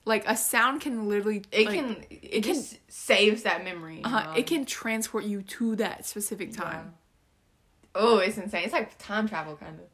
Like 0.06 0.24
a 0.26 0.38
sound 0.38 0.80
can 0.82 1.10
literally 1.10 1.44
It 1.52 1.66
like, 1.66 1.76
can 1.76 1.90
it, 2.10 2.20
it 2.24 2.44
can- 2.44 2.54
just 2.54 2.78
saves 2.90 3.44
that 3.44 3.64
memory. 3.66 4.02
uh, 4.06 4.24
know? 4.24 4.32
it 4.38 4.48
can 4.48 4.66
transport 4.66 5.26
you 5.26 5.42
to 5.42 5.76
that 5.78 6.06
specific 6.06 6.54
time. 6.54 6.94
Oh, 7.94 8.20
it's 8.20 8.38
insane. 8.38 8.64
It's 8.64 8.74
like 8.74 8.98
time 9.00 9.28
travel 9.28 9.56
kind 9.58 9.78
of. 9.80 9.86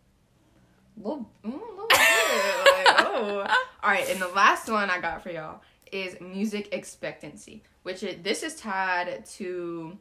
Little, 1.03 1.29
mm, 1.43 1.51
little 1.51 1.87
bit. 1.89 1.97
like, 1.97 2.95
oh. 2.99 3.47
All 3.83 3.89
right, 3.89 4.07
and 4.09 4.21
the 4.21 4.27
last 4.27 4.69
one 4.69 4.89
I 4.91 4.99
got 4.99 5.23
for 5.23 5.31
y'all 5.31 5.61
is 5.91 6.15
music 6.21 6.69
expectancy, 6.73 7.63
which 7.81 8.03
is, 8.03 8.17
this 8.21 8.43
is 8.43 8.55
tied 8.55 9.25
to 9.37 9.97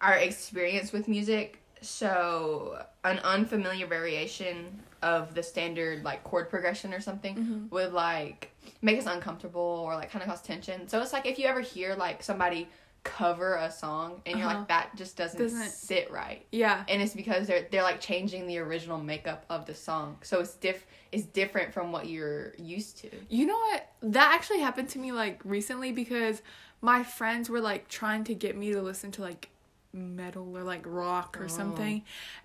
our 0.00 0.14
experience 0.14 0.92
with 0.92 1.06
music. 1.06 1.62
So, 1.82 2.84
an 3.04 3.18
unfamiliar 3.20 3.86
variation 3.86 4.80
of 5.02 5.34
the 5.34 5.42
standard 5.42 6.04
like 6.04 6.24
chord 6.24 6.50
progression 6.50 6.92
or 6.92 7.00
something 7.00 7.36
Mhm. 7.36 7.70
would 7.70 7.92
like 7.92 8.50
make 8.82 8.98
us 8.98 9.06
uncomfortable 9.06 9.60
or 9.60 9.94
like 9.94 10.10
kind 10.10 10.22
of 10.22 10.28
cause 10.28 10.42
tension. 10.42 10.88
So 10.88 11.00
it's 11.00 11.12
like 11.12 11.24
if 11.26 11.38
you 11.38 11.46
ever 11.46 11.60
hear 11.60 11.94
like 11.94 12.22
somebody 12.22 12.68
cover 13.04 13.54
a 13.54 13.70
song 13.70 14.20
and 14.26 14.38
you're 14.38 14.46
Uh-huh. 14.48 14.58
like 14.58 14.68
that 14.68 14.96
just 14.96 15.16
doesn't, 15.16 15.40
Doesn't- 15.40 15.70
sit 15.70 16.10
right 16.10 16.44
Yeah. 16.50 16.84
and 16.88 17.00
it's 17.00 17.14
because 17.14 17.46
they're 17.46 17.66
they're 17.70 17.84
like 17.84 18.00
changing 18.00 18.46
the 18.48 18.58
original 18.58 18.98
makeup 18.98 19.44
of 19.48 19.66
the 19.66 19.74
song 19.74 20.18
so 20.22 20.40
it's 20.40 20.54
diff 20.54 20.84
it's 21.12 21.24
different 21.24 21.72
from 21.72 21.90
what 21.92 22.06
you're 22.08 22.54
used 22.58 22.98
to 22.98 23.10
You 23.30 23.46
know 23.46 23.56
what? 23.56 23.86
That 24.02 24.34
actually 24.34 24.60
happened 24.60 24.88
to 24.90 24.98
me 24.98 25.12
like 25.12 25.40
recently 25.44 25.92
because 25.92 26.42
my 26.82 27.02
friends 27.04 27.48
were 27.48 27.60
like 27.60 27.88
trying 27.88 28.24
to 28.24 28.34
get 28.34 28.56
me 28.56 28.72
to 28.72 28.82
listen 28.82 29.10
to 29.12 29.22
like 29.22 29.48
metal 29.92 30.56
or 30.56 30.62
like 30.62 30.82
rock 30.86 31.38
or 31.40 31.44
Oh. 31.44 31.48
something. 31.48 32.02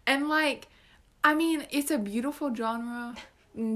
And 0.08 0.30
like 0.30 0.68
I 1.24 1.36
mean, 1.36 1.66
it's 1.72 1.90
a 1.92 1.98
beautiful 1.98 2.54
genre. 2.54 3.16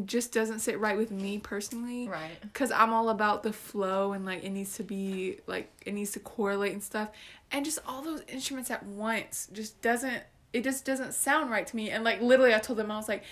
Just 0.06 0.34
doesn't 0.34 0.60
sit 0.60 0.80
right 0.80 0.98
with 0.98 1.12
me 1.12 1.38
personally. 1.38 2.08
right 2.08 2.32
Cause 2.54 2.72
I'm 2.72 2.92
all 2.94 3.10
about 3.10 3.44
the 3.44 3.54
flow 3.54 4.12
and 4.14 4.26
like 4.26 4.44
it 4.44 4.50
needs 4.50 4.76
to 4.78 4.84
be 4.84 5.38
like 5.46 5.72
it 5.86 5.94
needs 5.94 6.12
to 6.14 6.20
correlate 6.20 6.74
and 6.74 6.84
stuff, 6.84 7.10
and 7.52 7.64
just 7.64 7.80
all 7.88 8.02
those 8.02 8.22
instruments 8.28 8.72
at 8.72 8.84
once 8.86 9.48
just 9.54 9.80
doesn't 9.82 10.24
it 10.54 10.64
just 10.64 10.84
doesn't 10.84 11.14
sound 11.14 11.52
right 11.52 11.68
to 11.68 11.76
me. 11.76 11.92
And 11.92 12.04
like 12.04 12.22
literally, 12.22 12.56
I 12.56 12.60
told 12.60 12.80
them 12.80 12.90
I 12.90 12.98
was 12.98 13.08
like, 13.08 13.24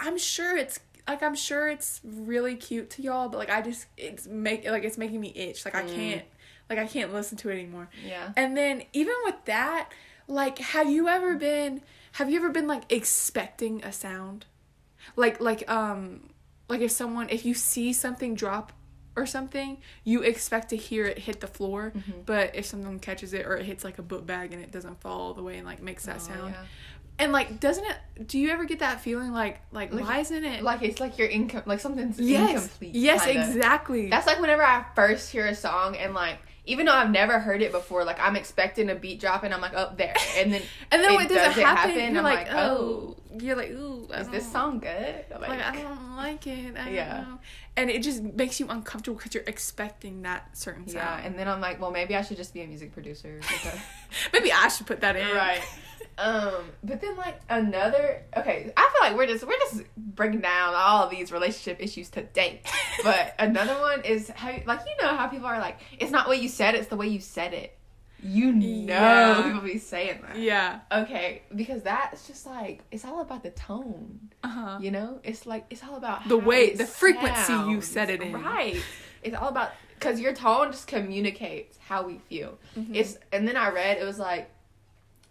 I'm 0.00 0.16
sure 0.16 0.56
it's 0.56 0.80
like 1.06 1.22
I'm 1.22 1.34
sure 1.34 1.68
it's 1.68 2.00
really 2.02 2.56
cute 2.56 2.88
to 2.90 3.02
y'all, 3.02 3.28
but 3.28 3.36
like 3.36 3.50
I 3.50 3.60
just 3.60 3.84
it's 3.98 4.26
make 4.26 4.66
like 4.66 4.84
it's 4.84 4.96
making 4.96 5.20
me 5.20 5.32
itch. 5.36 5.64
Like 5.66 5.74
I 5.74 5.82
Mm. 5.82 5.94
can't 5.94 6.24
like 6.70 6.78
I 6.78 6.86
can't 6.86 7.12
listen 7.12 7.36
to 7.38 7.48
it 7.50 7.54
anymore. 7.54 7.88
yeah 8.04 8.32
And 8.36 8.56
then 8.56 8.82
even 8.92 9.14
with 9.24 9.44
that, 9.46 9.90
like 10.26 10.58
have 10.58 10.88
you 10.90 11.08
ever 11.08 11.34
been 11.34 11.82
have 12.12 12.30
you 12.30 12.36
ever 12.38 12.50
been 12.50 12.66
like 12.66 12.84
expecting 12.92 13.82
a 13.84 13.92
sound? 13.92 14.46
Like 15.16 15.40
like 15.40 15.68
um 15.70 16.30
like 16.68 16.80
if 16.80 16.90
someone 16.90 17.28
if 17.28 17.44
you 17.44 17.54
see 17.54 17.92
something 17.92 18.34
drop 18.34 18.72
or 19.16 19.26
something, 19.26 19.78
you 20.02 20.22
expect 20.22 20.70
to 20.70 20.76
hear 20.76 21.04
it 21.06 21.18
hit 21.20 21.40
the 21.40 21.46
floor, 21.46 21.92
Mhm. 21.94 22.26
but 22.26 22.56
if 22.56 22.66
someone 22.66 22.98
catches 22.98 23.32
it 23.32 23.46
or 23.46 23.56
it 23.56 23.64
hits 23.64 23.84
like 23.84 23.98
a 23.98 24.02
book 24.02 24.26
bag 24.26 24.52
and 24.52 24.60
it 24.62 24.72
doesn't 24.72 25.00
fall 25.00 25.20
all 25.20 25.34
the 25.34 25.42
way 25.42 25.56
and 25.58 25.66
like 25.66 25.80
makes 25.82 26.04
that 26.06 26.16
Oh, 26.16 26.26
sound. 26.32 26.52
yeah. 26.54 26.64
And 27.20 27.30
like 27.30 27.60
doesn't 27.60 27.84
it 27.84 28.26
do 28.26 28.38
you 28.40 28.50
ever 28.50 28.64
get 28.64 28.80
that 28.80 29.00
feeling 29.02 29.30
like 29.32 29.60
like, 29.70 29.92
Like- 29.92 30.02
why 30.04 30.18
isn't 30.20 30.44
it 30.44 30.62
like 30.64 30.82
it's 30.82 30.98
like 30.98 31.16
you're 31.18 31.28
income 31.28 31.62
like 31.66 31.78
something's 31.78 32.18
Yes. 32.18 32.50
incomplete 32.54 32.94
Yes, 32.96 33.24
kinda. 33.24 33.46
exactly. 33.48 34.10
that's 34.10 34.26
like 34.26 34.40
whenever 34.40 34.64
i 34.64 34.84
first 34.96 35.30
hear 35.30 35.46
a 35.46 35.54
song 35.54 35.96
and 35.96 36.12
like 36.14 36.38
even 36.66 36.86
though 36.86 36.92
i've 36.92 37.10
never 37.10 37.38
heard 37.38 37.62
it 37.62 37.72
before 37.72 38.04
like 38.04 38.18
i'm 38.20 38.36
expecting 38.36 38.90
a 38.90 38.94
beat 38.94 39.20
drop 39.20 39.42
and 39.42 39.52
i'm 39.52 39.60
like 39.60 39.74
up 39.74 39.96
there. 39.98 40.14
And 40.36 40.52
then 40.52 40.62
and 40.90 41.02
then 41.02 41.14
when 41.14 41.26
it 41.26 41.30
it 41.30 41.34
doesn't 41.34 41.50
doesn't 41.50 41.64
happen, 41.64 41.90
happen, 41.90 42.16
I'm 42.16 42.24
like, 42.24 42.46
like, 42.46 42.56
oh, 42.56 43.16
oh. 43.16 43.23
You're 43.40 43.56
like, 43.56 43.70
ooh, 43.70 44.08
I 44.12 44.20
is 44.20 44.28
this 44.28 44.44
don't- 44.44 44.52
song 44.52 44.78
good 44.80 45.24
like, 45.40 45.50
I 45.60 45.82
don't 45.82 46.16
like 46.16 46.46
it. 46.46 46.76
I 46.76 46.84
don't 46.84 46.94
Yeah. 46.94 47.20
know. 47.28 47.38
And 47.76 47.90
it 47.90 48.02
just 48.02 48.22
makes 48.22 48.60
you 48.60 48.68
uncomfortable 48.68 49.16
because 49.16 49.34
you're 49.34 49.44
expecting 49.46 50.22
that 50.22 50.56
certain 50.56 50.86
sound. 50.86 50.94
yeah 50.96 51.26
and 51.26 51.36
then 51.38 51.48
i'm 51.48 51.60
like 51.60 51.80
well 51.80 51.90
maybe 51.90 52.14
i 52.14 52.22
should 52.22 52.36
just 52.36 52.54
be 52.54 52.60
a 52.62 52.66
music 52.66 52.92
producer 52.92 53.40
Maybe 54.32 54.52
I 54.52 54.68
should 54.68 54.86
put 54.86 55.00
that 55.00 55.16
in. 55.16 55.26
right 55.34 55.60
um 56.18 56.52
but 56.84 57.00
then 57.00 57.16
like 57.16 57.40
another 57.50 58.22
okay 58.36 58.72
i 58.76 58.80
feel 58.92 59.08
like 59.10 59.16
we're 59.18 59.26
just 59.26 59.44
we're 59.44 59.58
just 59.58 59.82
breaking 59.96 60.40
down 60.40 60.72
all 60.76 61.08
these 61.08 61.32
relationship 61.32 61.82
issues 61.82 62.08
today 62.08 62.60
but 63.02 63.34
another 63.40 63.74
one 63.80 64.00
is 64.04 64.28
how 64.36 64.50
like 64.66 64.78
you 64.86 65.04
know 65.04 65.16
how 65.16 65.26
people 65.26 65.46
are 65.46 65.58
like 65.58 65.80
it's 65.98 66.12
not 66.12 66.28
what 66.28 66.40
you 66.40 66.48
said 66.48 66.76
it's 66.76 66.86
the 66.86 66.96
way 66.96 67.08
you 67.08 67.18
said 67.18 67.52
it 67.52 67.76
you 68.24 68.52
know 68.52 68.94
Yeah. 68.94 69.42
people 69.44 69.60
be 69.60 69.78
saying 69.78 70.20
that 70.26 70.36
Yeah. 70.38 70.80
okay 70.90 71.42
because 71.54 71.82
that's 71.82 72.26
just 72.26 72.46
like 72.46 72.82
it's 72.90 73.04
all 73.04 73.20
about 73.20 73.42
the 73.42 73.50
tone 73.50 74.30
Uh 74.42 74.48
huh. 74.48 74.78
you 74.80 74.90
know 74.90 75.20
it's 75.22 75.44
like 75.46 75.66
it's 75.70 75.84
all 75.84 75.96
about 75.96 76.26
The 76.28 76.36
way- 76.38 76.74
the 76.74 76.86
frequency 76.86 77.52
you 77.52 77.80
sounds. 77.82 77.86
said 77.88 78.10
it 78.10 78.22
in. 78.22 78.32
right 78.32 78.82
it's 79.22 79.36
all 79.36 79.48
about 79.48 79.70
because 79.98 80.20
your 80.20 80.34
tone 80.34 80.72
just 80.72 80.86
communicates 80.86 81.78
how 81.88 82.06
we 82.06 82.18
feel 82.18 82.58
Mm-hmm. 82.76 82.94
it's 82.94 83.18
and 83.32 83.46
then 83.46 83.56
i 83.56 83.68
read 83.70 83.98
it 83.98 84.04
was 84.04 84.18
like 84.18 84.50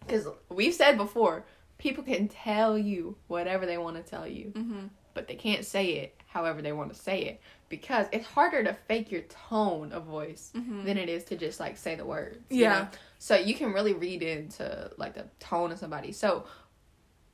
because 0.05 0.27
we've 0.49 0.73
said 0.73 0.97
before 0.97 1.45
people 1.77 2.03
can 2.03 2.27
tell 2.27 2.77
you 2.77 3.15
whatever 3.27 3.65
they 3.65 3.77
want 3.77 3.95
to 3.97 4.03
tell 4.03 4.27
you, 4.27 4.51
Mm-hmm. 4.55 4.85
but 5.13 5.27
they 5.27 5.35
can't 5.35 5.65
say 5.65 5.85
it 6.03 6.15
however 6.27 6.61
they 6.61 6.71
want 6.71 6.93
to 6.93 6.99
say 6.99 7.21
it 7.23 7.41
because 7.77 8.05
it's 8.11 8.27
harder 8.27 8.63
to 8.63 8.73
fake 8.87 9.11
your 9.11 9.21
tone 9.49 9.91
of 9.91 10.03
voice 10.03 10.51
Mhm. 10.55 10.85
than 10.85 10.97
it 10.97 11.09
is 11.09 11.23
to 11.25 11.35
just 11.35 11.59
like 11.59 11.75
say 11.77 11.95
the 11.95 12.05
words. 12.05 12.37
you 12.51 12.61
Yeah. 12.61 12.73
know? 12.73 12.87
So 13.17 13.35
you 13.35 13.55
can 13.55 13.73
really 13.73 13.93
read 13.93 14.21
into 14.21 14.91
like 14.97 15.15
the 15.15 15.25
tone 15.39 15.71
of 15.71 15.79
somebody. 15.79 16.11
So 16.11 16.45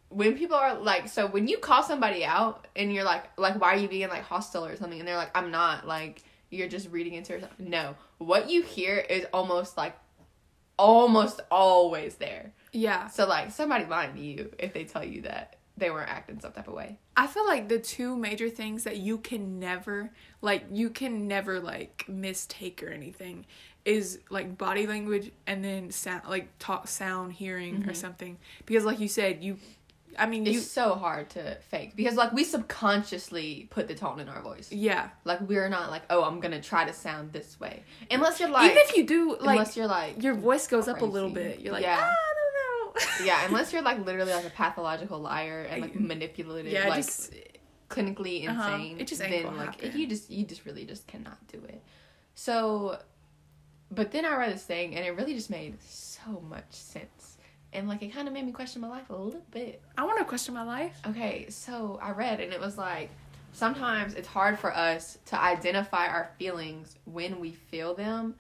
when 0.08 0.38
people 0.38 0.56
are 0.56 0.76
like, 0.76 1.10
so 1.10 1.28
when 1.28 1.48
you 1.50 1.58
call 1.58 1.84
somebody 1.84 2.24
out 2.24 2.68
and 2.76 2.94
you're 2.94 3.04
like, 3.04 3.26
like, 3.38 3.60
why 3.60 3.74
are 3.74 3.78
you 3.78 3.90
being 3.90 4.08
like 4.08 4.24
hostile 4.24 4.66
or 4.66 4.78
something? 4.78 4.98
And 5.00 5.08
they're 5.08 5.18
like, 5.18 5.36
I'm 5.36 5.52
not. 5.52 5.86
Like, 5.86 6.24
you're 6.50 6.70
just 6.70 6.90
reading 6.90 7.14
into 7.16 7.34
yourself. 7.34 7.52
No, 7.60 7.96
what 8.18 8.50
you 8.50 8.62
hear 8.64 8.98
is 8.98 9.26
almost 9.34 9.76
like, 9.78 9.96
almost 10.78 11.42
always 11.52 12.16
there. 12.16 12.54
Yeah. 12.72 13.08
So 13.08 13.28
like 13.28 13.52
somebody 13.52 13.86
lying 13.86 14.14
to 14.16 14.22
you 14.22 14.52
if 14.58 14.74
they 14.74 14.86
tell 14.86 15.04
you 15.04 15.24
that 15.24 15.58
they 15.80 15.90
weren't 15.90 16.10
acting 16.10 16.40
some 16.40 16.52
type 16.52 16.68
of 16.68 16.74
way. 16.74 16.98
I 17.18 17.28
feel 17.28 17.46
like 17.46 17.68
the 17.70 17.80
two 17.80 18.16
major 18.16 18.50
things 18.50 18.84
that 18.84 18.98
you 18.98 19.18
can 19.18 19.60
never 19.60 20.12
like 20.42 20.66
you 20.72 20.90
can 20.90 21.28
never 21.28 21.60
like 21.60 22.06
mistake 22.08 22.84
or 22.84 22.90
anything 22.90 23.46
is 23.86 24.20
like 24.30 24.58
body 24.58 24.86
language 24.86 25.32
and 25.48 25.64
then 25.64 25.90
sound 25.92 26.24
like 26.28 26.50
talk 26.60 26.88
sound 26.88 27.34
hearing 27.34 27.88
or 27.90 27.94
something 27.94 28.38
because 28.66 28.84
like 28.86 29.00
you 29.00 29.08
said 29.08 29.44
you 29.44 29.58
I 30.18 30.26
mean 30.26 30.46
It's 30.46 30.54
you 30.54 30.60
so 30.60 30.96
hard 30.96 31.30
to 31.32 31.56
fake 31.70 31.96
because 31.96 32.16
like 32.16 32.34
we 32.34 32.44
subconsciously 32.44 33.68
put 33.70 33.88
the 33.88 33.96
tone 33.96 34.20
in 34.20 34.28
our 34.28 34.42
voice. 34.42 34.72
yeah 34.72 35.10
Like 35.24 35.40
we're 35.42 35.70
not 35.70 35.92
like, 35.92 36.02
oh, 36.10 36.24
I'm 36.24 36.40
gonna 36.40 36.62
try 36.62 36.84
to 36.86 36.94
sound 36.94 37.32
this 37.32 37.60
way. 37.60 37.84
Unless 38.12 38.40
you're 38.40 38.50
like 38.50 38.72
even 38.72 38.78
if 38.84 38.98
you 38.98 39.06
do 39.06 39.38
like 39.40 39.52
unless 39.58 39.78
you're 39.78 39.88
like 39.88 40.22
your 40.22 40.34
voice 40.34 40.68
goes 40.68 40.88
up 40.88 41.02
a 41.02 41.06
little 41.06 41.30
bit 41.30 41.60
you're 41.62 41.74
like 41.74 41.84
Yeah. 41.84 42.00
"Ah, 42.00 42.04
I 42.04 42.08
don't 42.08 42.12
know 42.12 42.29
Yeah, 43.24 43.46
unless 43.46 43.72
you're 43.74 43.82
like 43.82 44.06
literally 44.06 44.34
like 44.34 44.46
a 44.46 44.50
pathological 44.50 45.20
liar 45.20 45.68
and 45.70 45.82
like 45.82 45.96
manipulative, 45.96 46.72
yeah 46.72 46.88
like 46.88 46.98
just 46.98 47.34
clinically 47.90 48.48
Uh-huh. 48.48 48.72
insane. 48.72 49.00
It 49.00 49.08
just 49.08 49.22
then 49.22 49.56
like 49.58 49.96
you 49.96 50.08
just 50.08 50.30
you 50.30 50.46
just 50.46 50.66
really 50.66 50.86
just 50.86 51.08
cannot 51.08 51.38
do 51.48 51.62
it. 51.68 51.82
So 52.36 53.00
but 53.92 54.12
then 54.12 54.24
I 54.26 54.36
read 54.38 54.54
this 54.54 54.64
thing 54.64 54.96
and 54.96 55.06
it 55.06 55.12
really 55.16 55.34
just 55.34 55.50
made 55.50 55.82
so 55.82 56.40
much 56.48 56.72
sense. 56.72 57.38
And 57.74 57.88
like 57.88 58.02
it 58.02 58.14
kind 58.14 58.28
of 58.28 58.34
made 58.34 58.46
me 58.46 58.52
question 58.52 58.82
my 58.82 58.88
life 58.88 59.10
a 59.10 59.16
little 59.16 59.42
bit. 59.52 59.82
I 59.98 60.04
want 60.06 60.18
to 60.20 60.26
question 60.26 60.54
my 60.54 60.64
life 60.64 61.00
Okay, 61.08 61.48
so 61.50 62.00
I 62.02 62.12
read 62.12 62.40
and 62.40 62.54
it 62.54 62.60
was 62.60 62.78
like 62.78 63.10
sometimes 63.52 64.14
it's 64.14 64.28
hard 64.28 64.60
for 64.60 64.76
us 64.76 65.18
to 65.28 65.40
identify 65.42 66.08
our 66.08 66.30
feelings 66.38 66.96
when 67.06 67.40
we 67.40 67.52
feel 67.52 67.96
them, 67.96 68.36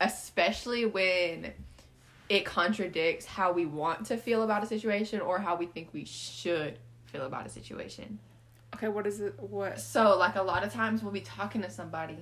especially 0.00 0.86
when 0.86 1.52
it 2.28 2.44
contradicts 2.44 3.26
how 3.26 3.52
we 3.52 3.66
want 3.66 4.06
to 4.06 4.16
feel 4.16 4.42
about 4.42 4.62
a 4.62 4.66
situation 4.66 5.20
or 5.20 5.38
how 5.38 5.54
we 5.56 5.66
think 5.66 5.88
we 5.92 6.04
should 6.04 6.78
feel 7.06 7.26
about 7.26 7.46
a 7.46 7.48
situation. 7.50 8.18
okay 8.74 8.88
what 8.88 9.06
is 9.06 9.20
it 9.20 9.34
what 9.38 9.78
So, 9.80 10.16
like, 10.18 10.36
a 10.36 10.42
lot 10.42 10.64
of 10.64 10.72
times 10.72 11.02
we'll 11.02 11.12
be 11.12 11.20
talking 11.20 11.62
to 11.62 11.70
somebody, 11.70 12.18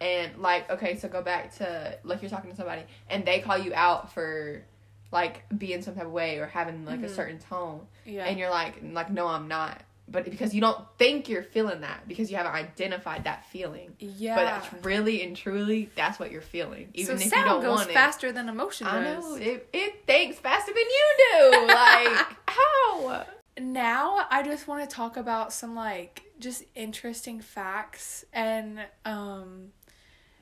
and, 0.00 0.38
like, 0.38 0.70
okay, 0.70 0.96
so 0.96 1.08
go 1.08 1.20
back 1.22 1.54
to, 1.56 1.98
like, 2.04 2.22
you're 2.22 2.30
talking 2.30 2.50
to 2.50 2.56
somebody, 2.56 2.82
and 3.10 3.24
they 3.26 3.40
call 3.40 3.58
you 3.58 3.72
out 3.74 4.10
for, 4.12 4.64
like, 5.12 5.42
being 5.58 5.82
some 5.82 5.94
type 5.94 6.06
of 6.06 6.12
way 6.12 6.38
or 6.38 6.46
having, 6.46 6.84
like, 6.86 7.00
a 7.02 7.06
Mhm. 7.06 7.14
certain 7.16 7.38
tone 7.38 7.86
yeah 8.06 8.24
and 8.26 8.38
you're 8.38 8.48
like 8.50 8.76
like 8.92 9.10
no 9.10 9.26
i'm 9.26 9.46
not 9.46 9.82
but 10.10 10.24
because 10.24 10.54
you 10.54 10.60
don't 10.60 10.84
think 10.98 11.28
you're 11.28 11.42
feeling 11.42 11.80
that 11.82 12.06
because 12.08 12.30
you 12.30 12.36
haven't 12.36 12.52
identified 12.52 13.24
that 13.24 13.44
feeling 13.46 13.92
yeah 13.98 14.34
but 14.34 14.44
that's 14.44 14.84
really 14.84 15.22
and 15.22 15.36
truly 15.36 15.90
that's 15.94 16.18
what 16.18 16.30
you're 16.30 16.40
feeling 16.40 16.88
even 16.94 17.18
so 17.18 17.24
if 17.24 17.30
sound 17.30 17.46
you 17.46 17.52
don't 17.52 17.62
goes 17.62 17.76
want 17.78 17.90
it. 17.90 17.94
faster 17.94 18.32
than 18.32 18.48
emotion 18.48 18.86
i 18.86 19.02
does. 19.02 19.24
know 19.24 19.34
it, 19.36 19.68
it 19.72 20.04
thinks 20.06 20.38
faster 20.38 20.72
than 20.72 20.82
you 20.82 21.16
do 21.32 21.66
like 21.66 22.26
how 22.48 23.24
now 23.60 24.26
I 24.30 24.42
just 24.42 24.66
want 24.66 24.88
to 24.88 24.94
talk 24.94 25.16
about 25.16 25.52
some 25.52 25.74
like 25.74 26.22
just 26.38 26.64
interesting 26.74 27.40
facts 27.40 28.24
and 28.32 28.80
um 29.04 29.72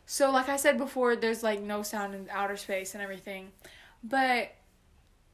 so 0.06 0.30
like 0.30 0.48
I 0.48 0.56
said 0.56 0.78
before 0.78 1.16
there's 1.16 1.42
like 1.42 1.60
no 1.60 1.82
sound 1.82 2.14
in 2.14 2.28
outer 2.30 2.56
space 2.56 2.94
and 2.94 3.02
everything. 3.02 3.52
But 4.02 4.52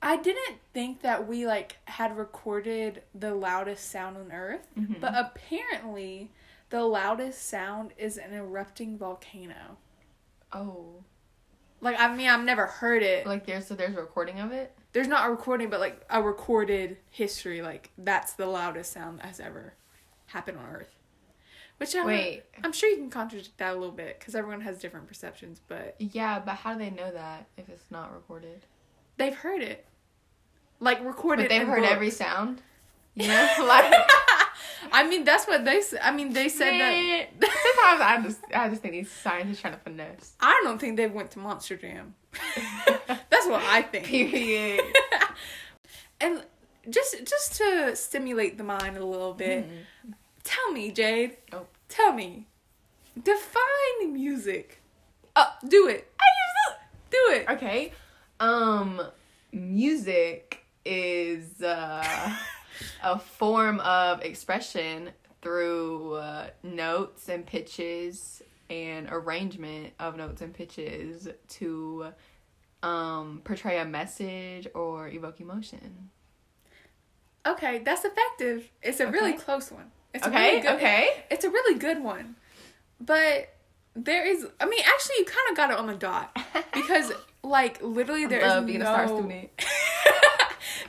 I 0.04 0.16
didn't 0.18 0.58
think 0.74 1.00
that 1.02 1.26
we 1.26 1.46
like 1.46 1.78
had 1.86 2.16
recorded 2.16 3.02
the 3.14 3.34
loudest 3.34 3.90
sound 3.90 4.16
on 4.18 4.30
earth, 4.32 4.66
Mhm. 4.76 5.00
but 5.00 5.14
apparently 5.16 6.30
the 6.70 6.82
loudest 6.82 7.42
sound 7.48 7.92
is 7.96 8.18
an 8.18 8.32
erupting 8.34 8.98
volcano. 8.98 9.78
oh 10.52 11.02
Like 11.80 11.98
I 11.98 12.14
mean 12.14 12.28
I've 12.28 12.44
never 12.44 12.66
heard 12.66 13.02
it. 13.02 13.26
like 13.26 13.46
there's 13.46 13.66
so 13.66 13.74
there's 13.74 13.96
a 13.96 14.00
recording 14.00 14.38
of 14.40 14.52
it 14.52 14.76
There's 14.92 15.08
not 15.08 15.26
a 15.26 15.30
recording 15.30 15.68
but 15.70 15.80
like 15.80 16.04
a 16.10 16.22
recorded 16.22 16.98
history 17.10 17.60
like 17.62 17.90
that's 17.98 18.34
the 18.34 18.46
loudest 18.46 18.92
sound 18.92 19.18
that 19.18 19.26
has 19.26 19.40
ever 19.40 19.74
happened 20.26 20.58
on 20.58 20.66
earth. 20.66 20.94
Which 21.78 21.94
I 21.96 22.04
wait 22.04 22.42
I'm 22.62 22.72
sure 22.72 22.88
you 22.90 22.96
can 22.96 23.10
contradict 23.10 23.56
that 23.58 23.72
a 23.72 23.78
little 23.78 23.90
bit 23.94 24.18
because 24.18 24.34
everyone 24.34 24.60
has 24.60 24.78
different 24.78 25.08
perceptions, 25.08 25.60
but 25.66 25.96
yeah 25.98 26.38
but 26.38 26.56
how 26.56 26.74
do 26.74 26.78
they 26.78 26.90
know 26.90 27.10
that 27.10 27.46
if 27.56 27.68
it's 27.68 27.90
not 27.90 28.12
recorded 28.14 28.66
they've 29.16 29.34
heard 29.36 29.62
it. 29.62 29.86
Like 30.80 31.04
recorded. 31.04 31.44
but 31.44 31.48
they've 31.50 31.66
heard 31.66 31.80
books. 31.80 31.92
every 31.92 32.10
sound 32.10 32.60
you 33.14 33.28
know 33.28 33.48
like 33.66 33.92
I 34.92 35.08
mean, 35.08 35.24
that's 35.24 35.46
what 35.46 35.64
they. 35.64 35.82
I 36.02 36.12
mean, 36.12 36.32
they 36.32 36.48
said 36.48 36.72
that. 36.72 37.26
sometimes 37.40 38.00
i 38.00 38.20
just 38.22 38.40
i 38.54 38.68
just 38.68 38.82
think 38.82 38.92
these 38.92 39.10
scientists 39.10 39.60
trying 39.60 39.72
to 39.72 39.78
finesse 39.80 40.34
I 40.40 40.60
don't 40.64 40.78
think 40.78 40.96
they 40.96 41.06
went 41.06 41.30
to 41.32 41.38
Monster 41.38 41.76
Jam. 41.76 42.14
that's 43.06 43.46
what 43.46 43.62
I 43.62 43.82
think. 43.82 44.06
period 44.06 44.80
and 46.20 46.42
just 46.90 47.24
just 47.24 47.54
to 47.56 47.96
stimulate 47.96 48.58
the 48.58 48.64
mind 48.64 48.96
a 48.96 49.04
little 49.04 49.32
bit, 49.34 49.66
tell 50.42 50.70
me, 50.72 50.90
Jade. 50.90 51.37
Oh. 51.52 51.66
Tell 51.88 52.12
me. 52.12 52.46
Define 53.20 54.12
music. 54.12 54.80
Uh, 55.37 55.46
do 55.66 55.87
it. 55.88 56.10
Do 57.10 57.30
it. 57.30 57.48
Okay. 57.48 57.92
Um 58.40 59.00
music 59.52 60.63
is 60.84 61.62
uh 61.62 62.36
a 63.02 63.18
form 63.18 63.80
of 63.80 64.22
expression 64.22 65.10
through 65.42 66.14
uh, 66.14 66.46
notes 66.62 67.28
and 67.28 67.46
pitches 67.46 68.42
and 68.70 69.08
arrangement 69.10 69.92
of 69.98 70.16
notes 70.16 70.40
and 70.40 70.54
pitches 70.54 71.28
to 71.48 72.06
um 72.82 73.40
portray 73.44 73.78
a 73.78 73.84
message 73.84 74.66
or 74.74 75.08
evoke 75.08 75.40
emotion. 75.40 76.10
Okay, 77.46 77.80
that's 77.84 78.04
effective. 78.04 78.70
It's 78.82 79.00
a 79.00 79.06
really 79.06 79.34
close 79.34 79.70
one. 79.70 79.90
It's 80.14 80.24
a 80.26 80.30
Okay, 80.30 80.50
really 80.50 80.60
good, 80.62 80.74
okay. 80.76 81.24
It's 81.30 81.44
a 81.44 81.50
really 81.50 81.78
good 81.78 82.02
one. 82.02 82.36
But 83.00 83.54
there 83.94 84.26
is 84.26 84.46
I 84.60 84.66
mean 84.66 84.80
actually 84.80 85.16
you 85.18 85.24
kind 85.24 85.50
of 85.50 85.56
got 85.56 85.70
it 85.70 85.78
on 85.78 85.86
the 85.86 85.94
dot 85.94 86.36
because 86.74 87.12
like 87.42 87.82
literally 87.82 88.26
there 88.26 88.40
is 88.40 88.46
love 88.46 88.66
being 88.66 88.80
no 88.80 88.86
a 88.86 88.88
star 88.88 89.08
student. 89.08 89.50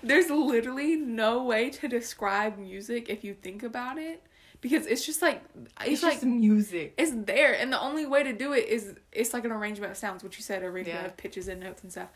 There's 0.08 0.30
literally 0.30 0.96
no 0.96 1.44
way 1.44 1.70
to 1.72 1.88
describe 1.88 2.58
music 2.58 3.10
if 3.10 3.24
you 3.24 3.34
think 3.34 3.63
about 3.63 3.98
it 3.98 4.22
because 4.62 4.86
it's 4.88 5.06
just 5.06 5.22
like 5.22 5.44
it's, 5.82 5.94
It's 5.94 6.04
like 6.04 6.13
just 6.13 6.26
music. 6.26 6.94
it's 6.98 7.12
there 7.13 7.54
and 7.54 7.72
the 7.74 7.80
only 7.80 8.06
way 8.06 8.24
to 8.24 8.34
do 8.34 8.54
it 8.54 8.68
is 8.68 8.96
it's 9.12 9.34
like 9.34 9.46
an 9.46 9.52
arrangement 9.52 9.91
of 9.91 9.98
sounds 9.98 10.24
which 10.24 10.38
you 10.38 10.44
said 10.44 10.63
arrangement 10.63 11.00
Yeah. 11.02 11.06
of 11.08 11.18
pitches 11.18 11.48
and 11.48 11.60
notes 11.60 11.84
and 11.84 11.91
stuff 11.91 12.10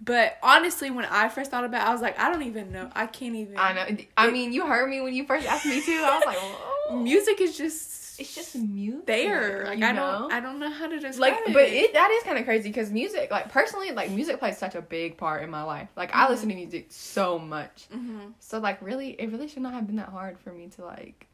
but 0.00 0.36
honestly 0.44 0.90
when 0.90 1.06
i 1.06 1.28
first 1.28 1.50
thought 1.50 1.64
about 1.64 1.82
it 1.82 1.88
i 1.88 1.92
was 1.92 2.00
like 2.02 2.16
i 2.20 2.30
don't 2.30 2.42
even 2.42 2.70
know 2.70 2.88
i 2.94 3.06
can't 3.06 3.34
even 3.34 3.58
I 3.58 3.72
know. 3.72 3.86
I 4.16 4.30
mean, 4.30 4.52
you 4.52 4.64
heard 4.66 4.88
me 4.88 5.00
when 5.00 5.12
you 5.14 5.24
first 5.24 5.44
asked 5.46 5.66
me 5.66 5.80
to. 5.80 5.92
I 5.92 6.16
was 6.18 6.26
like, 6.26 6.38
Whoa. 6.90 7.00
music 7.00 7.40
is 7.40 7.56
just 7.58 7.97
It's 8.18 8.34
just 8.34 8.54
music. 8.56 9.06
there 9.06 9.64
like 9.66 9.82
i 9.82 9.92
know? 9.92 10.18
don't 10.28 10.32
i 10.32 10.40
don't 10.40 10.58
know 10.58 10.70
how 10.70 10.86
to 10.88 10.98
describe 10.98 11.32
like 11.32 11.40
it 11.48 11.52
but 11.52 11.62
it 11.68 11.92
that 11.94 12.10
is 12.10 12.22
kind 12.24 12.38
of 12.38 12.44
crazy 12.44 12.68
because 12.68 12.90
music 12.90 13.30
like 13.30 13.48
personally 13.50 13.92
like 13.92 14.10
music 14.10 14.38
plays 14.38 14.58
such 14.58 14.74
a 14.74 14.82
big 14.82 15.16
part 15.16 15.42
in 15.42 15.50
my 15.50 15.62
life 15.62 15.88
like 15.96 16.14
i 16.14 16.26
Mhm. 16.26 16.30
listen 16.30 16.48
to 16.48 16.54
music 16.54 16.86
so 16.90 17.38
much 17.38 17.86
Mhm. 17.94 18.32
so 18.40 18.58
like 18.58 18.80
really 18.82 19.10
it 19.10 19.30
really 19.30 19.46
should 19.48 19.62
not 19.62 19.72
have 19.74 19.86
been 19.86 19.96
that 19.96 20.08
hard 20.08 20.38
for 20.40 20.52
me 20.52 20.68
to 20.76 20.84
like 20.84 21.26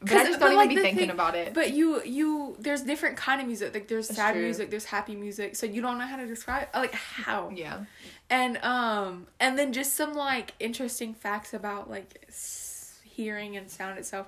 but 0.00 0.10
i 0.16 0.24
just 0.24 0.40
don't 0.40 0.56
like, 0.56 0.64
even 0.70 0.76
be 0.76 0.82
thinking 0.82 0.98
thing- 1.02 1.10
about 1.10 1.36
it 1.36 1.54
but 1.54 1.70
you 1.72 2.02
you 2.02 2.56
there's 2.58 2.82
different 2.82 3.16
kind 3.16 3.40
of 3.40 3.46
music 3.46 3.72
like 3.72 3.86
there's 3.86 4.08
That's 4.08 4.18
sad 4.18 4.32
true. 4.32 4.42
music 4.42 4.70
there's 4.70 4.86
happy 4.86 5.14
music 5.14 5.54
so 5.54 5.64
you 5.66 5.80
don't 5.80 5.98
know 5.98 6.06
how 6.06 6.16
to 6.16 6.26
describe 6.26 6.66
like 6.74 6.92
how 6.94 7.50
yeah 7.54 7.84
and 8.28 8.56
um 8.64 9.28
and 9.38 9.56
then 9.56 9.72
just 9.72 9.94
some 9.94 10.14
like 10.14 10.54
interesting 10.58 11.14
facts 11.14 11.54
about 11.54 11.88
like 11.88 12.28
hearing 13.04 13.56
and 13.56 13.70
sound 13.70 13.98
itself 13.98 14.26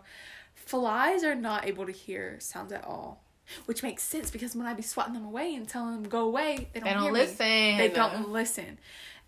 flies 0.67 1.25
are 1.25 1.35
not 1.35 1.67
able 1.67 1.87
to 1.87 1.93
hear 1.93 2.37
sounds 2.41 2.73
at 2.73 2.85
all 2.85 3.23
which 3.67 3.83
makes 3.83 4.03
sense 4.03 4.31
because 4.31 4.57
when 4.57 4.67
i 4.67 4.73
be 4.73 4.83
swatting 4.83 5.15
them 5.15 5.25
away 5.25 5.55
and 5.55 5.69
telling 5.69 5.93
them 5.95 6.09
go 6.09 6.21
away 6.25 6.69
they 6.73 6.81
don't, 6.81 6.89
they 6.89 6.95
don't 6.95 7.03
hear 7.03 7.13
me. 7.13 7.19
listen 7.21 7.77
they 7.79 7.89
don't 7.95 8.29
listen 8.31 8.79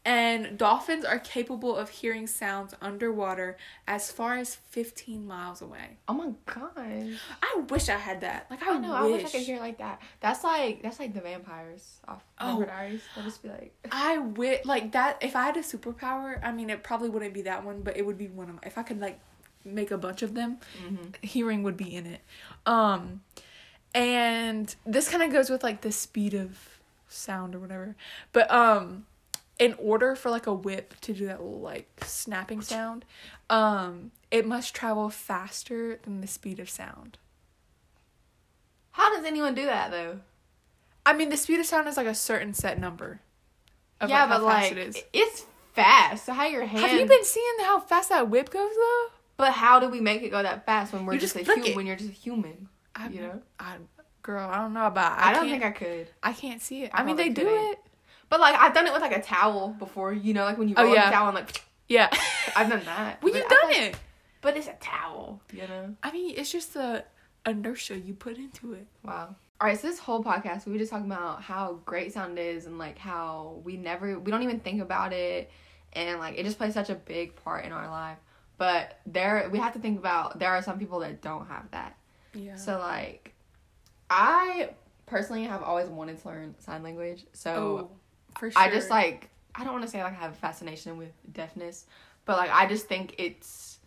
And 0.07 0.57
dolphins 0.57 1.05
are 1.05 1.19
capable 1.19 1.75
of 1.75 1.89
hearing 1.91 2.29
sounds 2.29 2.75
underwater 2.81 3.57
as 3.89 4.13
far 4.13 4.37
as 4.39 4.55
15 4.55 5.27
miles 5.27 5.61
away. 5.61 5.97
Oh 6.07 6.15
my 6.15 6.31
gosh. 6.47 7.19
I 7.43 7.61
wish 7.69 7.89
I 7.89 7.97
had 7.97 8.21
that. 8.21 8.47
Like, 8.49 8.63
I, 8.63 8.77
I 8.77 8.79
know. 8.79 8.93
I 8.95 9.03
wish 9.03 9.25
I 9.25 9.31
could 9.31 9.41
hear 9.41 9.59
like 9.59 9.79
that. 9.79 10.01
That's 10.21 10.45
like 10.45 10.81
that's 10.81 11.01
like 11.01 11.13
the 11.13 11.21
vampires 11.23 11.99
off 12.07 12.23
Oh. 12.39 12.63
Diaries. 12.63 13.03
They'll 13.17 13.25
just 13.25 13.43
be 13.43 13.49
like. 13.49 13.75
I 13.91 14.19
would 14.19 14.65
like 14.65 14.93
that 14.93 15.19
if 15.23 15.35
I 15.35 15.43
had 15.47 15.57
a 15.57 15.63
superpower. 15.63 16.39
I 16.41 16.53
mean, 16.53 16.71
it 16.71 16.85
probably 16.85 17.09
wouldn't 17.09 17.35
be 17.35 17.43
that 17.43 17.65
one, 17.65 17.81
but 17.83 17.97
it 17.97 18.07
would 18.07 18.17
be 18.17 18.29
one 18.29 18.49
of 18.49 18.55
my, 18.55 18.61
if 18.65 18.79
I 18.79 18.85
could 18.85 19.01
like 19.01 19.19
make 19.67 19.91
a 19.91 19.99
bunch 19.99 20.23
of 20.23 20.35
them. 20.35 20.59
Mm-hmm. 20.85 21.05
Hearing 21.23 21.63
would 21.63 21.77
be 21.77 21.95
in 21.95 22.07
it. 22.07 22.21
Um, 22.65 23.23
and 23.95 24.75
this 24.85 25.09
kind 25.09 25.23
of 25.23 25.33
goes 25.33 25.51
with 25.51 25.63
like 25.63 25.81
the 25.81 25.93
speed 25.93 26.35
of 26.35 26.81
sound 27.09 27.55
or 27.55 27.59
whatever. 27.59 27.97
But 28.33 28.51
um, 28.51 29.07
in 29.59 29.75
order 29.79 30.15
for 30.15 30.31
like 30.31 30.47
a 30.47 30.53
whip 30.53 30.95
to 31.03 31.13
do 31.13 31.27
that 31.27 31.43
little 31.43 31.61
like 31.61 31.89
snapping 32.05 32.61
sound, 32.61 33.05
um, 33.49 34.11
it 34.31 34.47
must 34.47 34.75
travel 34.75 35.09
faster 35.09 35.99
than 36.03 36.21
the 36.21 36.27
speed 36.27 36.61
of 36.61 36.69
sound. 36.69 37.19
How 38.93 39.15
does 39.15 39.25
anyone 39.25 39.55
do 39.55 39.67
that 39.67 39.91
though? 39.91 40.21
I 41.05 41.13
mean, 41.13 41.29
the 41.29 41.37
speed 41.37 41.61
of 41.61 41.67
sound 41.67 41.87
is 41.87 41.97
like 41.97 42.07
a 42.07 42.15
certain 42.15 42.53
set 42.53 42.81
number. 42.81 43.21
Of, 44.01 44.11
yeah, 44.11 44.25
like, 44.25 44.29
how 44.29 44.39
but 44.39 44.47
fast 44.47 44.63
like 44.63 44.73
it 44.73 44.89
is. 44.89 45.03
it's 45.13 45.47
fast. 45.73 46.27
So 46.27 46.33
how 46.33 46.47
your 46.47 46.67
hand? 46.67 46.85
Have 46.85 46.99
you 46.99 47.07
been 47.07 47.25
seeing 47.25 47.55
how 47.61 47.81
fast 47.81 48.09
that 48.09 48.29
whip 48.29 48.51
goes 48.51 48.73
though? 48.75 49.07
But 49.37 49.53
how 49.53 49.81
do 49.81 49.89
we 49.89 50.01
make 50.01 50.23
it 50.23 50.31
go 50.31 50.43
that 50.43 50.65
fast 50.65 50.93
when 50.93 51.05
we're 51.07 51.15
You 51.15 51.21
just, 51.21 51.37
just 51.37 51.49
a 51.49 51.55
human? 51.55 51.75
When 51.77 51.87
you're 51.87 51.97
just 51.97 52.11
a 52.11 52.13
human, 52.15 52.69
I, 52.95 53.09
you 53.09 53.21
know. 53.21 53.43
I, 53.61 53.77
girl, 54.23 54.49
I 54.49 54.57
don't 54.57 54.73
know 54.73 54.87
about. 54.87 55.19
I, 55.19 55.31
I, 55.31 55.35
don't 55.35 55.49
think 55.49 55.65
I 55.65 55.71
could. 55.71 56.09
I 56.23 56.33
can't 56.33 56.63
see 56.63 56.85
it. 56.85 56.91
I 56.95 57.03
I, 57.03 57.05
mean, 57.05 57.17
they 57.17 57.25
probably 57.31 57.45
do 57.45 57.49
couldn't. 57.51 57.73
it. 57.73 57.79
But 58.29 58.41
like 58.41 58.55
I've 58.57 58.73
done 58.75 58.87
it 58.87 58.93
with 58.93 59.03
like 59.03 59.17
a 59.17 59.23
towel 59.23 59.71
before. 59.79 60.13
You 60.13 60.33
know, 60.35 60.45
like 60.45 60.59
when 60.59 60.69
you 60.69 60.75
Oh, 60.79 60.85
roll 60.85 60.95
yeah. 60.95 61.09
a 61.09 61.13
towel 61.13 61.29
and 61.29 61.35
like 61.37 61.63
Yeah. 61.89 62.09
I've 62.57 62.69
done 62.69 62.83
that. 62.85 63.23
well, 63.23 63.35
you've 63.35 63.49
done 63.49 63.71
it. 63.73 63.97
But 64.41 64.57
it's 64.57 64.67
a 64.69 64.75
towel. 64.81 65.41
You 65.53 65.69
know. 65.69 65.95
I 66.03 66.11
mean, 66.13 66.35
it's 66.37 66.51
just 66.51 66.75
the 66.75 67.05
inertia 67.47 67.99
you 67.99 68.15
put 68.15 68.37
into 68.39 68.73
it. 68.73 68.87
Wow. 69.05 69.37
All 69.61 69.67
right, 69.67 69.79
so 69.79 69.87
this 69.87 69.99
whole 69.99 70.23
podcast 70.23 70.67
we 70.67 70.73
were 70.73 70.79
just 70.79 70.91
talking 70.91 71.07
about 71.07 71.43
how 71.43 71.81
great 71.87 72.13
sound 72.13 72.39
is 72.39 72.67
and 72.67 72.79
like 72.79 72.99
how 72.99 73.61
we 73.65 73.77
never 73.77 74.19
we 74.19 74.31
don't 74.31 74.43
even 74.43 74.61
think 74.61 74.83
about 74.83 75.15
it 75.15 75.51
and 75.95 76.19
like 76.19 76.37
it 76.39 76.45
just 76.45 76.59
plays 76.59 76.75
such 76.75 76.91
a 76.91 76.95
big 76.95 77.37
part 77.37 77.65
in 77.65 77.73
our 77.73 77.89
life. 77.89 78.19
But 78.59 78.99
there 79.07 79.49
we 79.53 79.59
have 79.59 79.75
to 79.75 79.79
think 79.79 79.99
about 79.99 80.39
there 80.39 80.51
are 80.51 80.63
some 80.63 80.79
people 80.79 81.01
that 81.01 81.21
don't 81.21 81.47
have 81.49 81.71
that. 81.73 81.97
Yeah. 82.35 82.57
So 82.57 82.79
like 82.79 83.35
I 84.11 84.71
personally 85.07 85.45
have 85.45 85.63
always 85.63 85.89
wanted 85.89 86.21
to 86.21 86.29
learn 86.29 86.55
sign 86.59 86.83
language. 86.83 87.25
So 87.33 87.91
oh, 87.91 87.91
for 88.39 88.51
sure. 88.51 88.61
I 88.61 88.71
just 88.71 88.91
like 88.91 89.31
I 89.55 89.65
don't 89.65 89.73
want 89.73 89.85
to 89.85 89.91
say 89.91 90.03
like 90.03 90.13
I 90.13 90.17
have 90.17 90.33
a 90.33 90.37
fascination 90.37 90.97
with 90.99 91.13
deafness, 91.33 91.87
but 92.25 92.37
like 92.37 92.51
I 92.51 92.67
just 92.67 92.87
think 92.89 93.15
it's 93.19 93.79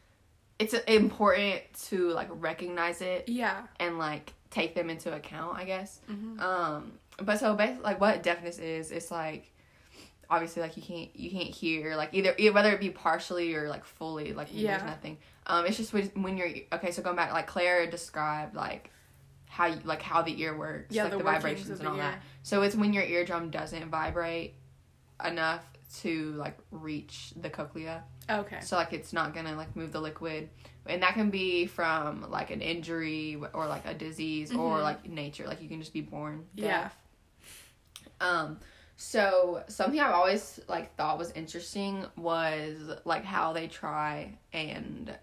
it's 0.57 0.73
important 0.73 1.61
to 1.87 2.09
like 2.09 2.27
recognize 2.31 3.01
it 3.01 3.29
Yeah. 3.29 3.63
and 3.79 3.97
like 3.97 4.33
take 4.51 4.75
them 4.75 4.89
into 4.89 5.13
account, 5.13 5.57
I 5.57 5.63
guess. 5.63 5.99
hmm 6.07 6.39
Um, 6.39 6.91
but 7.21 7.39
so 7.39 7.55
basically, 7.55 7.83
like 7.83 8.01
what 8.01 8.23
deafness 8.23 8.59
is, 8.59 8.91
it's 8.91 9.09
like 9.11 9.51
obviously 10.29 10.61
like 10.61 10.77
you 10.77 10.83
can't 10.83 11.09
you 11.15 11.31
can't 11.31 11.49
hear 11.53 11.95
like 11.95 12.09
either 12.13 12.35
whether 12.51 12.71
it 12.71 12.79
be 12.79 12.89
partially 12.89 13.55
or 13.55 13.67
like 13.67 13.83
fully 13.83 14.33
like 14.33 14.47
Yeah. 14.51 14.77
there's 14.77 14.83
nothing. 14.89 15.17
Um, 15.47 15.65
it's 15.65 15.77
just 15.77 15.93
when 15.93 16.37
you're 16.37 16.49
okay. 16.73 16.91
So 16.91 17.01
going 17.01 17.15
back, 17.15 17.33
like 17.33 17.47
Claire 17.47 17.89
described 17.89 18.55
like 18.55 18.91
how 19.47 19.65
you 19.65 19.79
like 19.83 20.01
how 20.01 20.21
the 20.21 20.39
ear 20.39 20.55
works, 20.55 20.93
Yeah, 20.95 21.03
like 21.03 21.11
the 21.13 21.17
the, 21.17 21.23
vibrations 21.23 21.79
and 21.79 21.87
all 21.87 21.95
ear. 21.95 22.01
that. 22.03 22.21
So 22.43 22.61
it's 22.61 22.75
when 22.75 22.93
your 22.93 23.03
eardrum 23.03 23.49
doesn't 23.49 23.89
vibrate 23.89 24.53
enough 25.25 25.63
to 26.01 26.33
like 26.33 26.57
reach 26.69 27.33
the 27.35 27.49
cochlea. 27.49 28.03
Okay. 28.29 28.59
So 28.61 28.75
like 28.75 28.93
it's 28.93 29.11
not 29.11 29.33
gonna 29.33 29.55
like 29.55 29.75
move 29.75 29.91
the 29.91 29.99
liquid, 29.99 30.49
and 30.85 31.01
that 31.01 31.15
can 31.15 31.31
be 31.31 31.65
from 31.65 32.29
like 32.29 32.51
an 32.51 32.61
injury 32.61 33.41
or 33.53 33.65
like 33.65 33.87
a 33.87 33.95
disease 33.95 34.51
or 34.51 34.77
Mhm. 34.77 34.83
like 34.83 35.09
nature. 35.09 35.47
Like 35.47 35.63
you 35.63 35.67
can 35.67 35.79
just 35.79 35.93
be 35.93 36.01
born 36.01 36.45
Yeah. 36.53 36.83
deaf. 36.83 36.97
Um. 38.21 38.59
So 39.09 39.63
something 39.69 39.97
I've 39.97 40.13
always 40.13 40.59
like 40.67 40.93
thought 40.97 41.17
was 41.17 41.31
interesting 41.31 42.05
was 42.17 42.75
like 43.05 43.23
how 43.23 43.53
they 43.53 43.67
try 43.67 44.33
and 44.51 45.17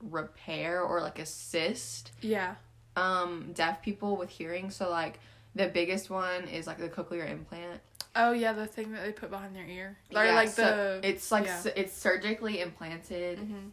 repair 0.00 0.82
or 0.82 1.00
like 1.00 1.18
assist 1.18 2.12
Yeah. 2.20 2.54
um 2.94 3.50
deaf 3.54 3.82
people 3.82 4.16
with 4.16 4.30
hearing. 4.30 4.70
So 4.70 4.88
like 4.88 5.18
the 5.56 5.66
biggest 5.66 6.10
one 6.10 6.44
is 6.44 6.68
like 6.68 6.78
the 6.78 6.88
cochlear 6.88 7.28
implant. 7.28 7.80
Oh 8.14 8.30
yeah, 8.30 8.52
the 8.52 8.66
thing 8.68 8.92
that 8.92 9.04
they 9.04 9.10
put 9.10 9.30
behind 9.30 9.56
their 9.56 9.66
ear, 9.66 9.96
or 10.14 10.24
Yeah, 10.24 10.34
like 10.34 10.48
so 10.50 11.00
the. 11.02 11.08
it's 11.08 11.32
like 11.32 11.46
yeah. 11.46 11.56
s- 11.58 11.66
it's 11.74 11.92
surgically 11.92 12.60
implanted 12.60 13.40
Mhm. 13.40 13.70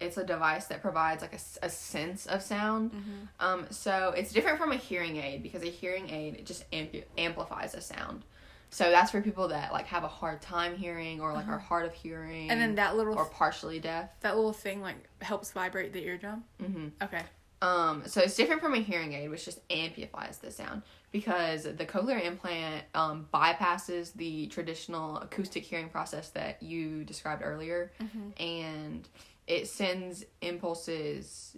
it's 0.00 0.16
a 0.16 0.24
device 0.24 0.66
that 0.66 0.82
provides 0.82 1.22
like 1.22 1.34
a, 1.34 1.66
a 1.66 1.70
sense 1.70 2.26
of 2.26 2.42
sound. 2.42 2.90
Mhm. 2.92 3.28
Um, 3.38 3.66
so 3.70 4.12
it's 4.16 4.32
different 4.32 4.58
from 4.58 4.72
a 4.72 4.76
hearing 4.76 5.18
aid 5.18 5.44
because 5.44 5.62
a 5.62 5.66
hearing 5.70 6.10
aid 6.10 6.34
it 6.34 6.46
just 6.46 6.64
amp- 6.72 7.06
amplifies 7.16 7.74
a 7.74 7.80
sound. 7.80 8.24
So 8.70 8.90
that's 8.90 9.10
for 9.10 9.20
people 9.22 9.48
that 9.48 9.72
like 9.72 9.86
have 9.86 10.04
a 10.04 10.08
hard 10.08 10.42
time 10.42 10.76
hearing 10.76 11.20
or 11.20 11.32
like 11.32 11.44
Uh-huh. 11.46 11.54
are 11.56 11.58
hard 11.58 11.86
of 11.86 11.92
hearing 11.94 12.50
And 12.50 12.60
then 12.60 12.74
that 12.76 12.96
little 12.96 13.14
or 13.16 13.24
partially 13.26 13.80
deaf. 13.80 14.10
that 14.20 14.36
little 14.36 14.52
thing 14.52 14.80
like 14.82 14.96
helps 15.22 15.50
vibrate 15.52 15.92
the 15.92 16.04
eardrum. 16.04 16.44
Mm-hmm. 16.62 16.88
Okay. 17.02 17.22
Um, 17.60 18.04
so 18.06 18.20
it's 18.20 18.36
different 18.36 18.60
from 18.62 18.74
a 18.74 18.78
hearing 18.78 19.14
aid, 19.14 19.30
which 19.30 19.44
just 19.44 19.58
amplifies 19.68 20.38
the 20.38 20.50
sound 20.52 20.82
because 21.10 21.64
the 21.64 21.84
cochlear 21.86 22.22
implant 22.24 22.84
um, 22.94 23.26
bypasses 23.34 24.12
the 24.14 24.46
traditional 24.46 25.16
acoustic 25.18 25.64
hearing 25.64 25.88
process 25.88 26.30
that 26.30 26.62
you 26.62 27.02
described 27.02 27.42
earlier, 27.44 27.90
Mhm. 28.00 28.40
and 28.40 29.08
it 29.48 29.66
sends 29.66 30.24
impulses 30.40 31.56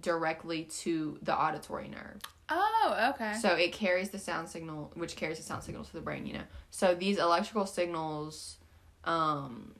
directly 0.00 0.64
to 0.64 1.18
the 1.22 1.36
auditory 1.36 1.88
nerve. 1.88 2.20
Oh, 2.48 3.12
okay. 3.14 3.34
So 3.40 3.54
it 3.54 3.72
carries 3.72 4.10
the 4.10 4.18
sound 4.18 4.48
signal, 4.48 4.92
which 4.94 5.16
carries 5.16 5.38
the 5.38 5.42
sound 5.42 5.62
signal 5.62 5.84
to 5.84 5.92
the 5.92 6.00
brain. 6.00 6.26
You 6.26 6.34
know, 6.34 6.44
so 6.70 6.94
these 6.94 7.18
electrical 7.18 7.66
signals, 7.66 8.58
um, 9.04 9.74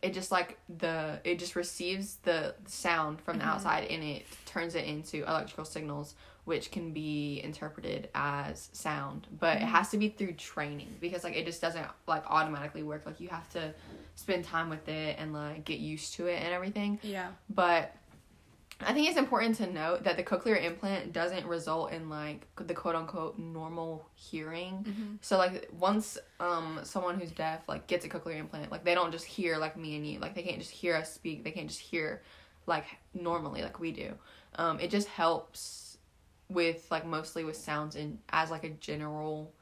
it 0.00 0.14
just 0.14 0.30
like 0.30 0.58
the 0.78 1.20
it 1.24 1.38
just 1.38 1.56
receives 1.56 2.16
the 2.22 2.54
sound 2.66 3.20
from 3.20 3.38
the 3.38 3.44
Mhm. 3.44 3.48
outside 3.48 3.84
and 3.90 4.02
it 4.02 4.26
turns 4.46 4.74
it 4.74 4.84
into 4.84 5.24
electrical 5.24 5.64
signals, 5.64 6.14
which 6.44 6.70
can 6.70 6.92
be 6.92 7.40
interpreted 7.42 8.08
as 8.14 8.70
sound. 8.72 9.26
But 9.38 9.56
it 9.58 9.62
Mhm. 9.64 9.68
has 9.68 9.90
to 9.90 9.98
be 9.98 10.08
through 10.08 10.34
training 10.34 10.96
because 11.00 11.24
like 11.24 11.34
it 11.36 11.44
just 11.44 11.60
doesn't 11.60 11.86
like 12.06 12.24
automatically 12.26 12.84
work. 12.84 13.04
Like 13.06 13.20
you 13.20 13.28
have 13.28 13.48
to 13.50 13.74
spend 14.14 14.44
time 14.44 14.70
with 14.70 14.88
it 14.88 15.16
and 15.18 15.32
like 15.32 15.64
get 15.64 15.78
used 15.80 16.14
to 16.14 16.26
it 16.26 16.42
and 16.42 16.52
everything 16.52 16.98
yeah. 17.02 17.28
but 17.50 17.94
I 18.80 18.92
think 18.92 19.08
it's 19.08 19.18
important 19.18 19.56
to 19.56 19.66
note 19.66 20.04
that 20.04 20.16
the 20.16 20.22
cochlear 20.22 20.62
implant 20.62 21.12
doesn't 21.12 21.46
result 21.46 21.92
in 21.92 22.08
like 22.08 22.46
the 22.56 22.74
quote 22.74 22.94
unquote 22.94 23.38
normal 23.38 24.08
hearing. 24.14 24.84
hmm 24.84 25.16
So 25.20 25.36
like 25.36 25.68
once 25.72 26.16
um 26.38 26.80
someone 26.84 27.18
who's 27.18 27.32
deaf 27.32 27.68
like 27.68 27.86
gets 27.86 28.04
a 28.04 28.08
cochlear 28.08 28.36
implant, 28.38 28.70
like 28.70 28.84
they 28.84 28.94
don't 28.94 29.10
just 29.10 29.24
hear 29.26 29.56
like 29.58 29.76
me 29.76 29.96
and 29.96 30.06
you. 30.06 30.20
Like 30.20 30.34
they 30.34 30.42
can't 30.42 30.58
just 30.58 30.70
hear 30.70 30.94
us 30.94 31.12
speak. 31.12 31.42
They 31.44 31.50
can't 31.50 31.68
just 31.68 31.80
hear 31.80 32.22
like 32.66 32.84
normally 33.14 33.62
like 33.62 33.80
we 33.80 33.90
do. 33.92 34.12
Um 34.56 34.78
it 34.78 34.90
just 34.90 35.08
helps 35.08 35.98
with 36.48 36.86
like 36.90 37.04
mostly 37.04 37.44
with 37.44 37.56
sounds 37.56 37.96
in 37.96 38.18
as 38.30 38.50
like 38.50 38.64
a 38.64 38.70
general 38.70 39.52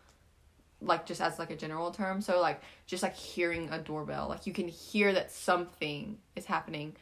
like 0.83 1.07
just 1.07 1.23
as 1.23 1.39
like 1.39 1.51
a 1.51 1.57
general 1.57 1.91
term. 1.91 2.21
So 2.21 2.41
like 2.41 2.61
just 2.87 3.03
like 3.03 3.17
hearing 3.17 3.71
a 3.71 3.79
doorbell, 3.79 4.29
like 4.29 4.47
you 4.47 4.53
can 4.53 4.69
hear 4.69 5.13
that 5.15 5.33
something 5.33 6.19
is 6.37 6.45
happening. 6.45 6.95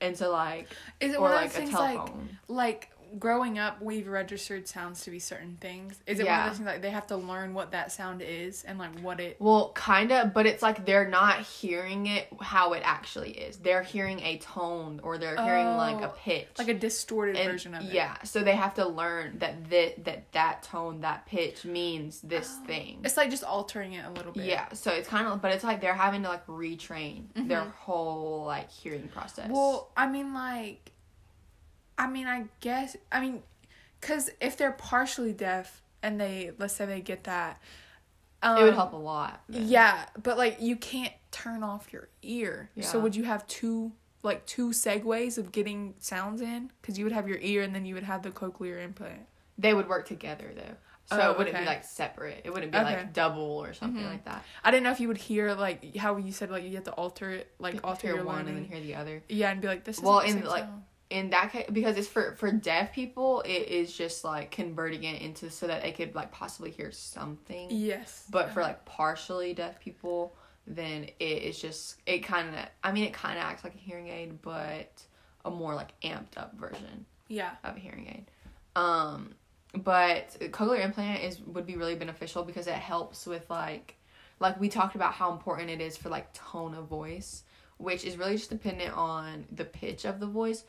And 0.00 0.16
so 0.16 0.30
like 0.30 0.68
Is 1.00 1.12
it 1.14 1.18
or 1.18 1.22
one 1.22 1.32
of 1.32 1.36
like 1.36 1.50
those 1.52 1.56
a 1.56 1.58
things 1.66 1.70
telephone. 1.70 2.28
like 2.48 2.88
like 2.88 2.90
growing 3.18 3.58
up 3.58 3.80
we've 3.80 4.06
registered 4.08 4.66
sounds 4.68 5.02
to 5.04 5.10
be 5.10 5.18
certain 5.18 5.56
things? 5.60 5.98
Is 6.06 6.20
it 6.20 6.26
one 6.26 6.40
of 6.40 6.46
those 6.48 6.56
things 6.58 6.66
like 6.66 6.82
they 6.82 6.90
have 6.90 7.06
to 7.08 7.16
learn 7.16 7.54
what 7.54 7.72
that 7.72 7.92
sound 7.92 8.22
is 8.22 8.62
and 8.64 8.78
like 8.78 8.98
what 9.00 9.20
it 9.20 9.36
well, 9.38 9.72
kind 9.74 10.12
of, 10.12 10.34
but 10.34 10.46
it's 10.46 10.62
like 10.62 10.84
they're 10.86 11.08
not 11.08 11.40
hearing 11.40 12.06
it 12.06 12.28
how 12.40 12.72
it 12.72 12.82
actually 12.84 13.30
is. 13.30 13.56
They're 13.58 13.82
hearing 13.82 14.20
a 14.20 14.38
tone 14.38 15.00
or 15.02 15.18
they're 15.18 15.36
hearing 15.42 15.76
like 15.76 16.02
a 16.02 16.10
Oh, 16.10 16.14
pitch. 16.18 16.48
like 16.58 16.68
a 16.68 16.74
distorted 16.74 17.36
And- 17.36 17.50
version 17.50 17.74
of 17.74 17.82
it? 17.84 17.92
Yeah, 17.92 18.16
so 18.24 18.42
they 18.42 18.54
have 18.56 18.74
to 18.74 18.86
learn 18.86 19.38
that 19.38 19.70
that 19.70 20.04
that, 20.04 20.32
that 20.32 20.62
tone, 20.62 21.00
that 21.00 21.26
pitch 21.26 21.64
means 21.64 22.20
this 22.20 22.56
Oh. 22.62 22.66
thing. 22.66 23.00
It's 23.04 23.16
like 23.16 23.30
just 23.30 23.44
altering 23.44 23.94
it 23.94 24.04
a 24.04 24.10
little 24.10 24.32
bit. 24.32 24.44
Yeah, 24.44 24.72
so 24.72 24.90
it's 24.92 25.08
kind 25.08 25.26
of, 25.26 25.40
but 25.40 25.52
it's 25.52 25.64
like 25.64 25.80
they're 25.80 25.94
having 25.94 26.22
to 26.22 26.28
like 26.28 26.46
retrain 26.46 27.24
their 27.34 27.62
Mhm. 27.62 27.72
whole 27.74 28.44
like 28.46 28.70
hearing 28.70 29.08
process. 29.08 29.48
Well, 29.50 29.90
I 29.96 30.06
mean, 30.06 30.34
like, 30.34 30.92
I 31.98 32.06
mean, 32.08 32.26
I 32.26 32.44
guess, 32.60 32.96
I 33.10 33.20
mean, 33.20 33.42
because 34.00 34.30
if 34.40 34.56
they're 34.56 34.72
partially 34.72 35.32
deaf 35.32 35.82
and 36.02 36.20
they, 36.20 36.52
let's 36.58 36.74
say 36.74 36.86
they 36.86 37.00
get 37.00 37.24
that, 37.24 37.60
um, 38.42 38.58
it 38.58 38.64
would 38.64 38.74
help 38.74 38.92
a 38.92 38.96
lot. 38.96 39.42
then. 39.48 39.66
Yeah, 39.68 40.04
but 40.22 40.36
like, 40.36 40.58
you 40.60 40.76
can't 40.76 41.12
turn 41.30 41.62
off 41.62 41.92
your 41.92 42.08
ear. 42.22 42.70
Yeah. 42.74 42.84
So 42.84 43.00
would 43.00 43.16
you 43.16 43.24
have 43.24 43.46
two, 43.46 43.92
like, 44.22 44.44
two 44.46 44.70
segues 44.70 45.38
of 45.38 45.52
getting 45.52 45.94
sounds 45.98 46.40
in? 46.42 46.70
Because 46.80 46.98
you 46.98 47.04
would 47.06 47.12
have 47.12 47.26
your 47.28 47.38
ear 47.38 47.62
and 47.62 47.74
then 47.74 47.86
you 47.86 47.94
would 47.94 48.04
have 48.04 48.22
the 48.22 48.30
cochlear 48.30 48.82
implant. 48.82 49.20
they 49.58 49.72
would 49.72 49.88
work 49.88 50.06
together 50.06 50.52
though. 50.54 50.76
So 51.06 51.18
Oh, 51.18 51.30
it 51.30 51.38
wouldn't 51.38 51.54
okay. 51.56 51.64
be 51.64 51.66
like 51.66 51.82
separate. 51.82 52.42
It 52.44 52.52
wouldn't 52.52 52.72
be 52.72 52.76
Okay. 52.78 52.96
like 52.96 53.14
double 53.14 53.40
or 53.64 53.72
something 53.72 54.02
Mhm. 54.04 54.10
like 54.10 54.24
that. 54.26 54.44
I 54.62 54.70
didn't 54.70 54.82
know 54.82 54.90
if 54.90 55.00
you 55.00 55.08
would 55.08 55.16
hear 55.16 55.54
like 55.54 55.96
how 55.96 56.18
you 56.18 56.30
said 56.30 56.50
like 56.50 56.64
you 56.64 56.74
have 56.74 56.84
to 56.84 56.92
alter 56.92 57.30
it, 57.30 57.50
like 57.58 57.82
alter 57.82 58.08
your 58.08 58.22
one 58.24 58.36
learning. 58.44 58.48
and 58.56 58.56
then 58.64 58.70
hear 58.70 58.80
the 58.82 58.96
other. 58.96 59.22
yeah, 59.30 59.50
and 59.50 59.62
be 59.62 59.68
like 59.68 59.84
this. 59.84 59.98
Well, 60.00 60.18
in, 60.18 60.32
same 60.34 60.44
like, 60.44 60.64
sound. 60.64 60.82
In 61.10 61.30
that 61.30 61.52
case 61.52 61.66
because 61.72 61.96
it's 61.96 62.08
for 62.08 62.34
for 62.36 62.50
deaf 62.50 62.92
people 62.92 63.40
it 63.42 63.68
is 63.68 63.96
just 63.96 64.24
like 64.24 64.50
converting 64.50 65.04
it 65.04 65.22
into 65.22 65.48
so 65.50 65.66
that 65.66 65.82
they 65.82 65.92
could 65.92 66.14
like 66.14 66.32
possibly 66.32 66.70
hear 66.70 66.90
something. 66.90 67.68
Yes, 67.70 68.24
but 68.30 68.52
for 68.52 68.62
like 68.62 68.84
partially 68.84 69.54
deaf 69.54 69.80
people 69.80 70.36
then 70.68 71.04
it 71.20 71.42
is 71.42 71.60
just 71.60 72.00
it 72.06 72.24
kind 72.24 72.48
of 72.48 72.54
i 72.82 72.90
mean 72.90 73.04
it 73.04 73.12
kind 73.12 73.38
of 73.38 73.44
acts 73.44 73.62
like 73.62 73.72
a 73.76 73.78
hearing 73.78 74.08
aid 74.08 74.42
but 74.42 75.00
a 75.44 75.50
more 75.50 75.76
like 75.76 75.92
amped 76.00 76.36
up 76.36 76.52
version 76.58 77.06
yeah, 77.28 77.52
of 77.64 77.76
a 77.76 77.80
hearing 77.80 78.06
aid. 78.08 78.30
Um 78.74 79.34
but 79.74 80.36
cochlear 80.40 80.82
implant 80.84 81.22
is 81.22 81.40
would 81.40 81.66
be 81.66 81.76
really 81.76 81.96
beneficial 81.96 82.44
because 82.44 82.66
it 82.66 82.74
helps 82.74 83.26
with 83.26 83.48
like 83.50 83.96
like 84.40 84.58
we 84.60 84.68
talked 84.68 84.94
about 84.94 85.12
how 85.12 85.32
important 85.32 85.70
it 85.70 85.80
is 85.80 85.96
for 85.96 86.08
like 86.08 86.32
tone 86.32 86.74
of 86.74 86.86
voice 86.86 87.42
which 87.78 88.04
is 88.04 88.16
really 88.16 88.36
just 88.36 88.48
dependent 88.48 88.96
on 88.96 89.44
the 89.52 89.64
pitch 89.64 90.06
of 90.06 90.18
the 90.18 90.26
voice 90.26 90.64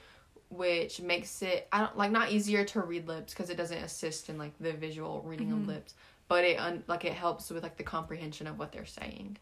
which 0.49 1.01
makes 1.01 1.41
it 1.41 1.67
i 1.71 1.79
don't 1.79 1.97
like 1.97 2.11
not 2.11 2.31
easier 2.31 2.63
to 2.63 2.81
read 2.81 3.07
lips 3.07 3.33
because 3.33 3.49
it 3.49 3.57
doesn't 3.57 3.79
assist 3.79 4.29
in 4.29 4.37
like 4.37 4.53
the 4.59 4.71
visual 4.73 5.21
reading 5.25 5.49
Mhm. 5.49 5.61
of 5.63 5.67
lips 5.67 5.93
but 6.27 6.43
it 6.43 6.59
un- 6.59 6.83
like 6.87 7.03
it 7.05 7.13
helps 7.13 7.49
with 7.49 7.63
like 7.63 7.77
the 7.77 7.83
comprehension 7.83 8.47
of 8.47 8.57
what 8.57 8.71
they're 8.71 8.85
saying 8.85 9.37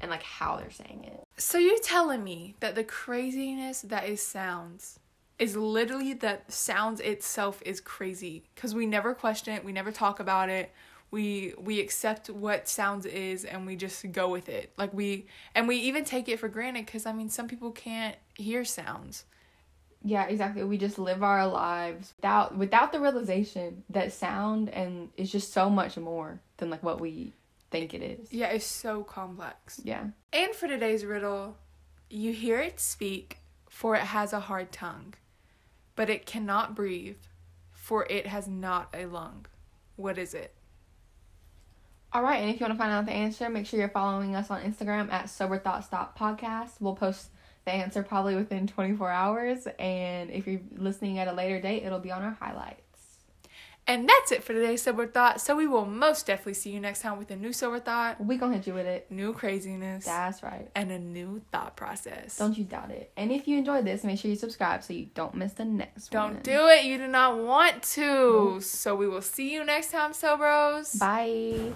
and 0.00 0.10
like 0.10 0.22
how 0.22 0.56
they're 0.56 0.70
saying 0.70 1.04
it 1.04 1.22
So 1.38 1.58
you're 1.58 1.78
telling 1.80 2.24
me 2.24 2.54
that 2.60 2.74
the 2.74 2.84
craziness 2.84 3.82
that 3.82 4.08
is 4.08 4.22
sounds 4.26 4.98
is 5.38 5.54
literally 5.56 6.14
that 6.14 6.50
sounds 6.50 7.00
itself 7.00 7.62
is 7.66 7.78
crazy 7.80 8.44
because 8.54 8.74
we 8.74 8.86
never 8.86 9.14
question 9.14 9.54
it, 9.54 9.62
we 9.64 9.72
never 9.72 9.92
talk 9.92 10.18
about 10.20 10.48
it. 10.48 10.72
We 11.10 11.52
we 11.58 11.78
accept 11.80 12.30
what 12.30 12.66
sounds 12.68 13.04
is 13.04 13.44
and 13.44 13.66
we 13.66 13.76
just 13.76 14.10
go 14.12 14.28
with 14.30 14.48
it. 14.48 14.72
Like 14.78 14.94
we 14.94 15.26
and 15.54 15.68
we 15.68 15.76
even 15.76 16.04
take 16.06 16.26
it 16.30 16.40
for 16.40 16.48
granted 16.48 16.86
cuz 16.86 17.04
I 17.04 17.12
mean 17.12 17.28
some 17.28 17.48
people 17.48 17.70
can't 17.70 18.16
hear 18.34 18.64
sounds. 18.64 19.24
Yeah, 20.06 20.28
exactly. 20.28 20.62
We 20.62 20.78
just 20.78 21.00
live 21.00 21.24
our 21.24 21.48
lives 21.48 22.14
without 22.16 22.56
without 22.56 22.92
the 22.92 23.00
realization 23.00 23.82
that 23.90 24.12
sound 24.12 24.68
and 24.68 25.08
is 25.16 25.32
just 25.32 25.52
so 25.52 25.68
much 25.68 25.96
more 25.96 26.38
than 26.58 26.70
like 26.70 26.84
what 26.84 27.00
we 27.00 27.32
think 27.72 27.92
it 27.92 28.02
is. 28.02 28.32
Yeah, 28.32 28.50
it's 28.50 28.64
so 28.64 29.02
complex. 29.02 29.80
Yeah. 29.82 30.04
And 30.32 30.54
for 30.54 30.68
today's 30.68 31.04
riddle, 31.04 31.56
you 32.08 32.32
hear 32.32 32.60
it 32.60 32.78
speak, 32.78 33.38
for 33.68 33.96
it 33.96 34.02
has 34.02 34.32
a 34.32 34.38
hard 34.38 34.70
tongue, 34.70 35.14
but 35.96 36.08
it 36.08 36.24
cannot 36.24 36.76
breathe, 36.76 37.18
for 37.72 38.06
it 38.08 38.28
has 38.28 38.46
not 38.46 38.94
a 38.94 39.06
lung. 39.06 39.46
What 39.96 40.18
is 40.18 40.34
it? 40.34 40.54
All 42.12 42.22
right, 42.22 42.40
and 42.40 42.48
if 42.48 42.60
you 42.60 42.64
want 42.64 42.74
to 42.74 42.78
find 42.78 42.92
out 42.92 43.06
the 43.06 43.12
answer, 43.12 43.48
make 43.50 43.66
sure 43.66 43.80
you're 43.80 43.88
following 43.88 44.36
us 44.36 44.50
on 44.50 44.62
Instagram 44.62 45.10
at 45.10 45.28
Sober 45.28 45.58
Thought 45.58 45.84
Stop 45.84 46.16
Podcast. 46.16 46.74
We'll 46.78 46.94
post 46.94 47.30
the 47.66 47.72
answer 47.72 48.02
probably 48.02 48.36
within 48.36 48.66
24 48.66 49.10
hours, 49.10 49.66
and 49.78 50.30
if 50.30 50.46
you're 50.46 50.60
listening 50.76 51.18
at 51.18 51.28
a 51.28 51.32
later 51.32 51.60
date, 51.60 51.82
it'll 51.82 51.98
be 51.98 52.12
on 52.12 52.22
our 52.22 52.36
highlights. 52.40 52.80
And 53.88 54.08
that's 54.08 54.32
it 54.32 54.42
for 54.42 54.52
today's 54.52 54.82
Sober 54.82 55.06
Thought. 55.06 55.40
So 55.40 55.54
we 55.54 55.68
will 55.68 55.84
most 55.86 56.26
definitely 56.26 56.54
see 56.54 56.70
you 56.72 56.80
next 56.80 57.02
time 57.02 57.18
with 57.18 57.30
a 57.30 57.36
new 57.36 57.52
Sober 57.52 57.78
Thought, 57.78 58.20
We 58.24 58.36
gonna 58.36 58.54
hit 58.56 58.66
you 58.66 58.74
with 58.74 58.86
it. 58.86 59.08
new 59.12 59.32
craziness, 59.32 60.04
That's 60.04 60.42
right. 60.42 60.68
and 60.74 60.90
a 60.90 60.98
new 60.98 61.40
thought 61.52 61.76
process. 61.76 62.36
Don't 62.36 62.58
you 62.58 62.64
doubt 62.64 62.90
it. 62.90 63.12
And 63.16 63.30
if 63.30 63.46
you 63.46 63.58
enjoyed 63.58 63.84
this, 63.84 64.02
make 64.02 64.18
sure 64.18 64.28
you 64.28 64.36
subscribe 64.36 64.82
so 64.82 64.92
you 64.92 65.06
don't 65.14 65.34
miss 65.36 65.52
the 65.52 65.64
next 65.64 66.12
one. 66.12 66.34
Don't 66.34 66.42
do 66.42 66.66
it. 66.68 66.84
You 66.84 66.98
do 66.98 67.06
not 67.06 67.38
want 67.38 67.82
to. 67.94 68.00
Nope. 68.54 68.62
So 68.62 68.96
we 68.96 69.06
will 69.06 69.22
see 69.22 69.52
you 69.52 69.64
next 69.64 69.92
time, 69.92 70.12
Sobros. 70.12 70.98
Bye. 70.98 71.74